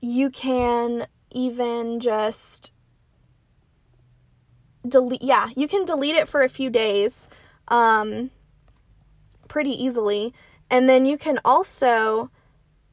you 0.02 0.30
can 0.30 1.08
even 1.32 2.00
just 2.00 2.72
delete. 4.88 5.24
Yeah, 5.24 5.50
you 5.56 5.68
can 5.68 5.86
delete 5.86 6.16
it 6.16 6.28
for 6.28 6.44
a 6.44 6.50
few 6.50 6.70
days 6.70 7.28
um, 7.68 8.32
pretty 9.48 9.72
easily. 9.72 10.34
And 10.70 10.90
then 10.90 11.06
you 11.06 11.18
can 11.18 11.40
also 11.46 12.32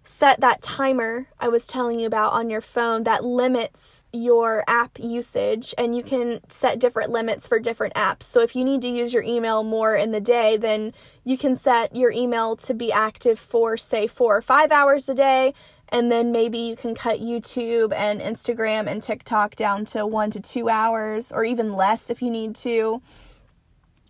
set 0.04 0.40
that 0.40 0.60
timer 0.60 1.28
I 1.38 1.48
was 1.48 1.66
telling 1.66 2.00
you 2.00 2.06
about 2.06 2.32
on 2.32 2.50
your 2.50 2.60
phone 2.60 3.04
that 3.04 3.24
limits 3.24 4.02
your 4.12 4.64
app 4.66 4.98
usage 4.98 5.74
and 5.78 5.94
you 5.94 6.02
can 6.02 6.40
set 6.48 6.80
different 6.80 7.10
limits 7.10 7.46
for 7.46 7.60
different 7.60 7.94
apps. 7.94 8.24
So 8.24 8.40
if 8.40 8.56
you 8.56 8.64
need 8.64 8.82
to 8.82 8.88
use 8.88 9.14
your 9.14 9.22
email 9.22 9.62
more 9.62 9.94
in 9.94 10.10
the 10.10 10.20
day, 10.20 10.56
then 10.56 10.92
you 11.24 11.38
can 11.38 11.54
set 11.54 11.94
your 11.94 12.10
email 12.10 12.56
to 12.56 12.74
be 12.74 12.90
active 12.90 13.38
for 13.38 13.76
say 13.76 14.06
4 14.08 14.38
or 14.38 14.42
5 14.42 14.72
hours 14.72 15.08
a 15.08 15.14
day 15.14 15.54
and 15.88 16.10
then 16.10 16.32
maybe 16.32 16.58
you 16.58 16.74
can 16.74 16.94
cut 16.94 17.20
YouTube 17.20 17.92
and 17.92 18.20
Instagram 18.20 18.88
and 18.88 19.02
TikTok 19.02 19.54
down 19.54 19.84
to 19.86 20.06
1 20.06 20.30
to 20.30 20.40
2 20.40 20.68
hours 20.68 21.30
or 21.30 21.44
even 21.44 21.74
less 21.74 22.10
if 22.10 22.22
you 22.22 22.30
need 22.30 22.56
to. 22.56 23.02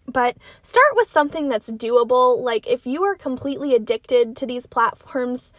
But 0.07 0.37
start 0.62 0.94
with 0.94 1.09
something 1.09 1.48
that's 1.48 1.70
doable. 1.70 2.40
Like 2.42 2.66
if 2.66 2.87
you 2.87 3.02
are 3.05 3.14
completely 3.14 3.74
addicted 3.74 4.37
to 4.37 4.46
these 4.46 4.66
platforms, 4.66 5.52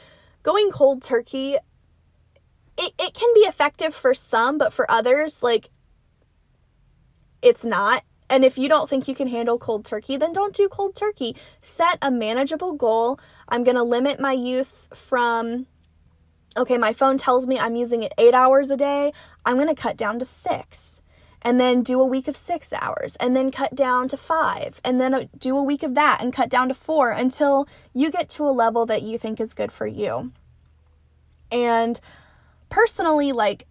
going 0.44 0.70
cold 0.72 1.02
turkey 1.02 1.58
it, 2.78 2.94
it 3.00 3.14
can 3.14 3.34
be 3.34 3.42
effective 3.42 3.94
for 3.94 4.14
some 4.14 4.58
but 4.58 4.74
for 4.74 4.90
others 4.90 5.42
like 5.44 5.70
it's 7.42 7.66
not. 7.66 8.04
And 8.30 8.46
if 8.46 8.58
you 8.58 8.70
don't 8.70 8.90
think 8.90 9.08
you 9.08 9.14
can 9.14 9.28
handle 9.28 9.58
cold 9.58 9.86
turkey 9.86 10.18
then 10.18 10.34
don't 10.34 10.56
do 10.56 10.68
cold 10.70 10.96
turkey. 10.96 11.36
Set 11.62 11.98
a 12.02 12.10
manageable 12.10 12.74
goal. 12.74 13.20
I'm 13.48 13.64
going 13.64 13.76
to 13.76 13.84
limit 13.84 14.20
my 14.20 14.32
use 14.34 14.88
from 14.94 15.68
okay 16.56 16.78
my 16.78 16.94
phone 16.94 17.18
tells 17.18 17.48
me 17.48 17.58
i'm 17.58 17.76
using 17.76 18.04
it 18.04 18.14
8 18.18 18.34
hours 18.34 18.72
a 18.72 18.78
day. 18.78 19.14
I'm 19.46 19.56
going 19.56 19.68
to 19.68 19.76
cut 19.76 19.98
down 19.98 20.20
to 20.20 20.26
6 20.26 21.02
and 21.44 21.60
then 21.60 21.84
do 21.84 22.00
a 22.00 22.06
week 22.06 22.28
of 22.28 22.36
six 22.36 22.74
hours, 22.74 23.16
and 23.18 23.36
then 23.36 23.52
cut 23.52 23.76
down 23.76 24.08
to 24.08 24.18
five, 24.18 24.82
and 24.84 25.00
then 25.00 25.14
uh, 25.14 25.26
do 25.38 25.58
a 25.58 25.64
week 25.64 25.84
of 25.84 25.94
that 25.96 26.22
and 26.22 26.34
cut 26.34 26.50
down 26.50 26.70
to 26.70 26.74
four 26.74 27.12
until 27.12 27.68
you 27.94 28.10
get 28.10 28.30
to 28.30 28.48
a 28.48 28.52
level 28.52 28.86
that 28.86 29.02
you 29.02 29.18
think 29.18 29.40
is 29.40 29.54
good 29.54 29.72
for 29.72 29.86
you. 29.86 30.32
And 31.52 32.00
personally, 32.70 33.32
like, 33.32 33.68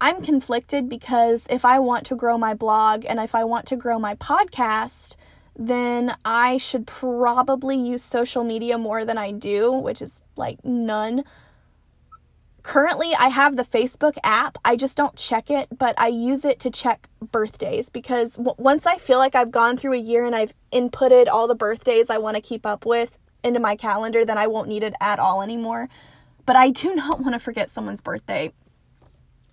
I'm 0.00 0.22
conflicted 0.22 0.88
because 0.88 1.46
if 1.48 1.64
I 1.64 1.78
want 1.78 2.04
to 2.06 2.16
grow 2.16 2.36
my 2.36 2.52
blog 2.52 3.06
and 3.06 3.18
if 3.18 3.34
I 3.34 3.44
want 3.44 3.66
to 3.66 3.76
grow 3.76 3.98
my 3.98 4.14
podcast, 4.16 5.16
then 5.56 6.16
I 6.24 6.58
should 6.58 6.86
probably 6.86 7.76
use 7.76 8.02
social 8.02 8.44
media 8.44 8.76
more 8.76 9.04
than 9.04 9.16
I 9.16 9.30
do, 9.30 9.72
which 9.72 10.02
is 10.02 10.20
like 10.36 10.64
none 10.64 11.24
Currently, 12.64 13.14
I 13.14 13.28
have 13.28 13.56
the 13.56 13.62
Facebook 13.62 14.16
app. 14.24 14.56
I 14.64 14.74
just 14.74 14.96
don't 14.96 15.14
check 15.16 15.50
it, 15.50 15.68
but 15.78 15.94
I 15.98 16.08
use 16.08 16.46
it 16.46 16.58
to 16.60 16.70
check 16.70 17.10
birthdays 17.20 17.90
because 17.90 18.36
w- 18.36 18.54
once 18.56 18.86
I 18.86 18.96
feel 18.96 19.18
like 19.18 19.34
I've 19.34 19.50
gone 19.50 19.76
through 19.76 19.92
a 19.92 19.98
year 19.98 20.24
and 20.24 20.34
I've 20.34 20.54
inputted 20.72 21.28
all 21.28 21.46
the 21.46 21.54
birthdays 21.54 22.08
I 22.08 22.16
want 22.16 22.36
to 22.36 22.40
keep 22.40 22.64
up 22.64 22.86
with 22.86 23.18
into 23.44 23.60
my 23.60 23.76
calendar, 23.76 24.24
then 24.24 24.38
I 24.38 24.46
won't 24.46 24.66
need 24.66 24.82
it 24.82 24.94
at 24.98 25.18
all 25.18 25.42
anymore. 25.42 25.90
But 26.46 26.56
I 26.56 26.70
do 26.70 26.94
not 26.96 27.20
want 27.20 27.34
to 27.34 27.38
forget 27.38 27.68
someone's 27.68 28.00
birthday. 28.00 28.50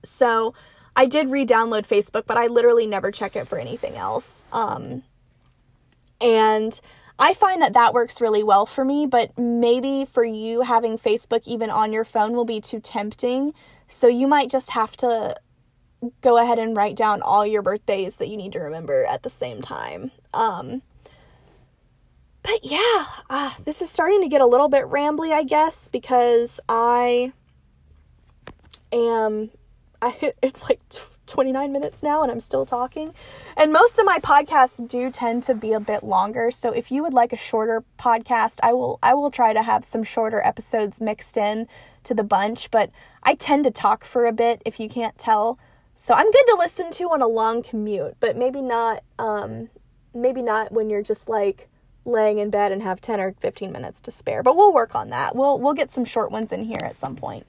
So 0.04 0.54
I 0.96 1.06
did 1.06 1.30
re 1.30 1.46
download 1.46 1.86
Facebook, 1.86 2.24
but 2.26 2.38
I 2.38 2.48
literally 2.48 2.88
never 2.88 3.12
check 3.12 3.36
it 3.36 3.46
for 3.46 3.60
anything 3.60 3.98
else. 3.98 4.46
Um, 4.54 5.04
and 6.22 6.80
I 7.22 7.36
find 7.36 7.62
that 7.62 7.74
that 7.74 7.94
works 7.94 8.20
really 8.20 8.42
well 8.42 8.66
for 8.66 8.84
me, 8.84 9.06
but 9.06 9.38
maybe 9.38 10.06
for 10.06 10.24
you, 10.24 10.64
having 10.64 10.98
Facebook 10.98 11.44
even 11.46 11.70
on 11.70 11.94
your 11.94 12.04
phone 12.04 12.34
will 12.34 12.46
be 12.46 12.60
too 12.60 12.80
tempting. 12.80 13.54
So 13.88 14.08
you 14.08 14.28
might 14.28 14.50
just 14.50 14.72
have 14.72 14.98
to 14.98 15.36
go 16.22 16.38
ahead 16.38 16.58
and 16.58 16.76
write 16.76 16.96
down 16.96 17.22
all 17.22 17.46
your 17.46 17.62
birthdays 17.62 18.16
that 18.16 18.28
you 18.28 18.36
need 18.36 18.54
to 18.54 18.60
remember 18.60 19.06
at 19.06 19.22
the 19.22 19.30
same 19.30 19.62
time. 19.62 20.10
Um, 20.34 20.82
but 22.42 22.64
yeah, 22.64 23.06
uh, 23.30 23.54
this 23.66 23.84
is 23.84 23.92
starting 23.92 24.22
to 24.22 24.28
get 24.28 24.42
a 24.42 24.48
little 24.48 24.68
bit 24.68 24.86
rambly, 24.86 25.32
I 25.32 25.44
guess, 25.44 25.88
because 25.88 26.60
I 26.68 27.34
am. 28.92 29.52
I 30.02 30.34
it's 30.42 30.68
like 30.68 30.80
29 31.32 31.72
minutes 31.72 32.04
now 32.04 32.22
and 32.22 32.32
I'm 32.32 32.40
still 32.40 32.66
talking. 32.66 33.14
And 33.58 33.72
most 33.72 33.98
of 33.98 34.06
my 34.06 34.20
podcasts 34.20 34.86
do 34.88 35.10
tend 35.10 35.44
to 35.44 35.56
be 35.56 35.74
a 35.74 35.80
bit 35.80 36.04
longer. 36.04 36.52
So 36.52 36.72
if 36.72 36.92
you 36.92 37.02
would 37.02 37.14
like 37.14 37.34
a 37.34 37.38
shorter 37.38 37.84
podcast, 37.98 38.60
I 38.62 38.74
will 38.74 39.00
I 39.02 39.14
will 39.14 39.32
try 39.32 39.54
to 39.54 39.64
have 39.64 39.86
some 39.86 40.04
shorter 40.04 40.42
episodes 40.44 41.02
mixed 41.02 41.38
in 41.38 41.68
to 42.04 42.14
the 42.14 42.24
bunch, 42.24 42.70
but 42.70 42.92
I 43.24 43.36
tend 43.36 43.64
to 43.64 43.72
talk 43.72 44.04
for 44.04 44.26
a 44.26 44.34
bit 44.34 44.62
if 44.66 44.80
you 44.80 44.90
can't 44.90 45.18
tell. 45.18 45.58
So 45.96 46.14
I'm 46.14 46.30
good 46.30 46.46
to 46.48 46.56
listen 46.60 46.92
to 46.92 47.04
on 47.06 47.22
a 47.22 47.28
long 47.28 47.64
commute, 47.64 48.18
but 48.20 48.36
maybe 48.36 48.62
not 48.62 49.04
um 49.18 49.70
maybe 50.14 50.42
not 50.42 50.72
when 50.72 50.90
you're 50.90 51.02
just 51.02 51.30
like 51.30 51.70
laying 52.04 52.40
in 52.40 52.50
bed 52.50 52.72
and 52.72 52.82
have 52.82 53.00
10 53.00 53.20
or 53.20 53.36
15 53.40 53.72
minutes 53.72 54.02
to 54.02 54.12
spare. 54.12 54.44
But 54.44 54.58
we'll 54.58 54.74
work 54.74 54.96
on 54.96 55.10
that. 55.12 55.36
We'll 55.36 55.58
we'll 55.60 55.74
get 55.74 55.92
some 55.92 56.06
short 56.06 56.32
ones 56.32 56.52
in 56.52 56.64
here 56.64 56.82
at 56.84 56.96
some 56.96 57.16
point. 57.16 57.46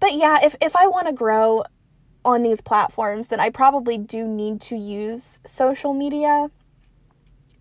But 0.00 0.14
yeah, 0.14 0.38
if 0.42 0.56
if 0.60 0.76
I 0.76 0.86
want 0.86 1.06
to 1.06 1.12
grow, 1.12 1.64
on 2.26 2.42
these 2.42 2.60
platforms, 2.60 3.28
then 3.28 3.40
I 3.40 3.50
probably 3.50 3.96
do 3.96 4.26
need 4.26 4.60
to 4.62 4.76
use 4.76 5.38
social 5.46 5.94
media. 5.94 6.50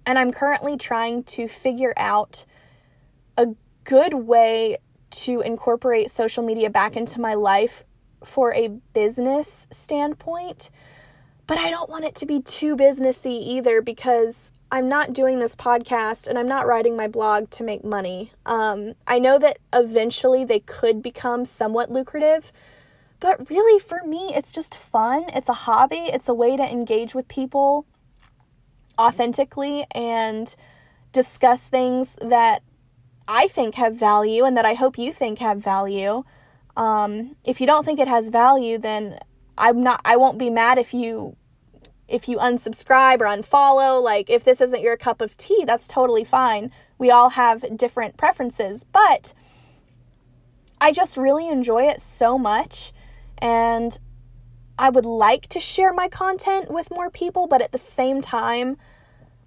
And 0.06 0.17
I'm 0.17 0.32
currently 0.32 0.75
trying 0.75 1.23
to 1.23 1.47
figure 1.47 1.93
out 1.95 2.45
a 3.38 3.49
good 3.84 4.15
way 4.15 4.78
to 5.12 5.41
incorporate 5.41 6.10
social 6.10 6.43
media 6.43 6.69
back 6.69 6.97
into 6.97 7.21
my 7.21 7.36
life 7.36 7.84
for 8.23 8.54
a 8.54 8.69
business 8.93 9.67
standpoint. 9.71 10.71
But 11.47 11.60
I 11.60 11.69
don't 11.69 11.89
want 11.89 12.06
it 12.06 12.15
to 12.15 12.25
be 12.25 12.41
too 12.41 12.75
businessy 12.75 13.39
either 13.39 13.82
because 13.82 14.49
I'm 14.71 14.89
not 14.89 15.13
doing 15.13 15.38
this 15.38 15.56
podcast 15.56 16.28
and 16.28 16.39
I'm 16.39 16.47
not 16.47 16.65
writing 16.65 16.97
my 16.97 17.08
blog 17.08 17.51
to 17.51 17.63
make 17.63 17.84
money. 17.84 18.32
Um, 18.47 18.95
I 19.06 19.19
know 19.19 19.38
that 19.38 19.60
eventually 19.71 20.43
they 20.43 20.60
could 20.60 21.04
become 21.04 21.45
somewhat 21.45 21.91
lucrative, 21.91 22.51
but 23.19 23.49
really, 23.49 23.80
for 23.80 24.01
me, 24.04 24.34
it's 24.36 24.51
just 24.51 24.75
fun. 24.75 25.25
It's 25.34 25.49
a 25.49 25.54
hobby, 25.54 26.10
it's 26.13 26.30
a 26.30 26.34
way 26.34 26.58
to 26.58 26.63
engage 26.63 27.15
with 27.15 27.28
people 27.28 27.86
authentically 28.99 29.86
and 29.91 30.56
discuss 31.12 31.67
things 31.67 32.17
that 32.21 32.62
I 33.28 33.47
think 33.47 33.75
have 33.75 33.95
value 33.95 34.43
and 34.43 34.56
that 34.58 34.65
I 34.65 34.73
hope 34.73 34.97
you 34.97 35.12
think 35.12 35.39
have 35.39 35.60
value. 35.60 36.23
Um, 36.78 37.36
if 37.45 37.60
you 37.60 37.67
don't 37.67 37.86
think 37.86 37.99
it 37.99 38.08
has 38.08 38.30
value, 38.30 38.78
then 38.78 39.19
I'm 39.58 39.82
not 39.82 40.01
I 40.04 40.17
won't 40.17 40.38
be 40.38 40.49
mad 40.49 40.78
if 40.78 40.93
you 40.93 41.36
if 42.08 42.28
you 42.28 42.38
unsubscribe 42.38 43.21
or 43.21 43.25
unfollow. 43.25 44.01
Like 44.01 44.30
if 44.30 44.43
this 44.43 44.62
isn't 44.62 44.82
your 44.82 44.97
cup 44.97 45.21
of 45.21 45.38
tea, 45.38 45.63
that's 45.65 45.88
totally 45.88 46.23
fine. 46.23 46.71
We 46.97 47.10
all 47.10 47.30
have 47.32 47.78
different 47.78 48.17
preferences, 48.17 48.84
but 48.84 49.34
I 50.80 50.91
just 50.91 51.17
really 51.17 51.47
enjoy 51.47 51.84
it 51.88 52.01
so 52.01 52.38
much 52.38 52.93
and 53.39 53.98
I 54.78 54.89
would 54.89 55.06
like 55.06 55.48
to 55.50 55.60
share 55.60 55.93
my 55.93 56.10
content 56.10 56.69
with 56.69 56.91
more 56.91 57.10
people, 57.10 57.48
but 57.48 57.62
at 57.62 57.71
the 57.71 57.78
same 57.78 58.21
time, 58.21 58.78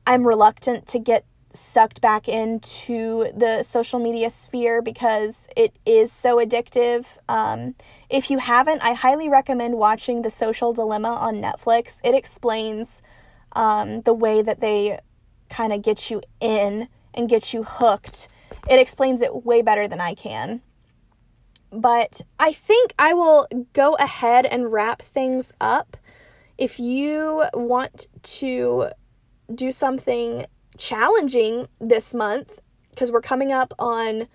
I'm 0.06 0.26
reluctant 0.26 0.86
to 0.88 0.98
get 0.98 1.26
sucked 1.52 2.00
back 2.00 2.28
into 2.28 3.30
the 3.34 3.62
social 3.62 3.98
media 3.98 4.30
sphere 4.30 4.80
because 4.80 5.48
it 5.56 5.76
is 5.84 6.12
so 6.12 6.36
addictive. 6.36 7.06
Um, 7.28 7.74
if 8.08 8.30
you 8.30 8.38
haven't, 8.38 8.80
I 8.82 8.94
highly 8.94 9.28
recommend 9.28 9.74
watching 9.74 10.22
The 10.22 10.30
Social 10.30 10.72
Dilemma 10.72 11.08
on 11.08 11.36
Netflix. 11.36 12.00
It 12.04 12.14
explains 12.14 13.02
um, 13.52 14.00
the 14.02 14.14
way 14.14 14.40
that 14.42 14.60
they 14.60 14.98
kind 15.50 15.72
of 15.72 15.82
get 15.82 16.10
you 16.10 16.22
in 16.40 16.88
and 17.14 17.28
get 17.28 17.52
you 17.52 17.64
hooked. 17.64 18.28
It 18.70 18.78
explains 18.78 19.22
it 19.22 19.44
way 19.44 19.62
better 19.62 19.88
than 19.88 20.00
I 20.00 20.14
can. 20.14 20.62
But 21.70 22.22
I 22.38 22.52
think 22.52 22.94
I 22.98 23.12
will 23.12 23.46
go 23.72 23.94
ahead 23.94 24.46
and 24.46 24.72
wrap 24.72 25.02
things 25.02 25.52
up. 25.60 25.96
If 26.56 26.80
you 26.80 27.44
want 27.54 28.06
to 28.22 28.88
do 29.54 29.70
something 29.72 30.46
challenging 30.76 31.68
this 31.80 32.14
month, 32.14 32.60
because 32.90 33.12
we're 33.12 33.20
coming 33.20 33.52
up 33.52 33.74
on 33.78 34.26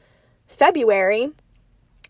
February, 0.48 1.32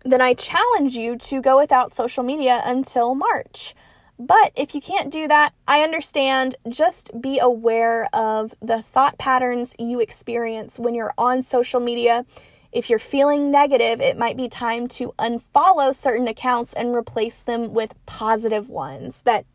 then 0.05 0.21
I 0.21 0.33
challenge 0.33 0.95
you 0.95 1.17
to 1.17 1.41
go 1.41 1.57
without 1.57 1.95
social 1.95 2.23
media 2.23 2.61
until 2.65 3.15
March. 3.15 3.73
But 4.19 4.51
if 4.55 4.75
you 4.75 4.81
can't 4.81 5.11
do 5.11 5.27
that, 5.27 5.53
I 5.67 5.81
understand. 5.81 6.55
Just 6.69 7.19
be 7.19 7.39
aware 7.39 8.07
of 8.13 8.53
the 8.61 8.81
thought 8.81 9.17
patterns 9.17 9.75
you 9.79 9.99
experience 9.99 10.77
when 10.77 10.93
you're 10.93 11.13
on 11.17 11.41
social 11.41 11.79
media. 11.79 12.25
If 12.73 12.89
you're 12.89 12.99
feeling 12.99 13.51
negative, 13.51 14.01
it 14.01 14.17
might 14.17 14.35
be 14.35 14.49
time 14.49 14.87
to 14.89 15.13
unfollow 15.19 15.93
certain 15.93 16.27
accounts 16.27 16.73
and 16.73 16.95
replace 16.95 17.41
them 17.41 17.73
with 17.73 17.93
positive 18.05 18.69
ones 18.69 19.21
that 19.21 19.45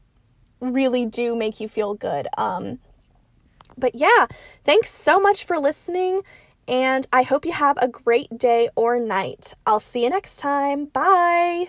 really 0.61 1.05
do 1.05 1.35
make 1.37 1.61
you 1.61 1.69
feel 1.69 1.95
good. 1.95 2.29
Um, 2.37 2.79
but 3.77 3.95
yeah, 3.95 4.27
thanks 4.65 4.91
so 4.91 5.21
much 5.21 5.45
for 5.45 5.59
listening, 5.59 6.23
and 6.67 7.07
I 7.13 7.23
hope 7.23 7.45
you 7.45 7.53
have 7.53 7.79
a 7.81 7.89
great 7.89 8.39
day 8.39 8.69
or 8.77 8.99
night. 8.99 9.55
I'll 9.67 9.81
see 9.81 10.05
you 10.05 10.11
next 10.11 10.39
time. 10.39 10.87
Bye. 10.87 11.69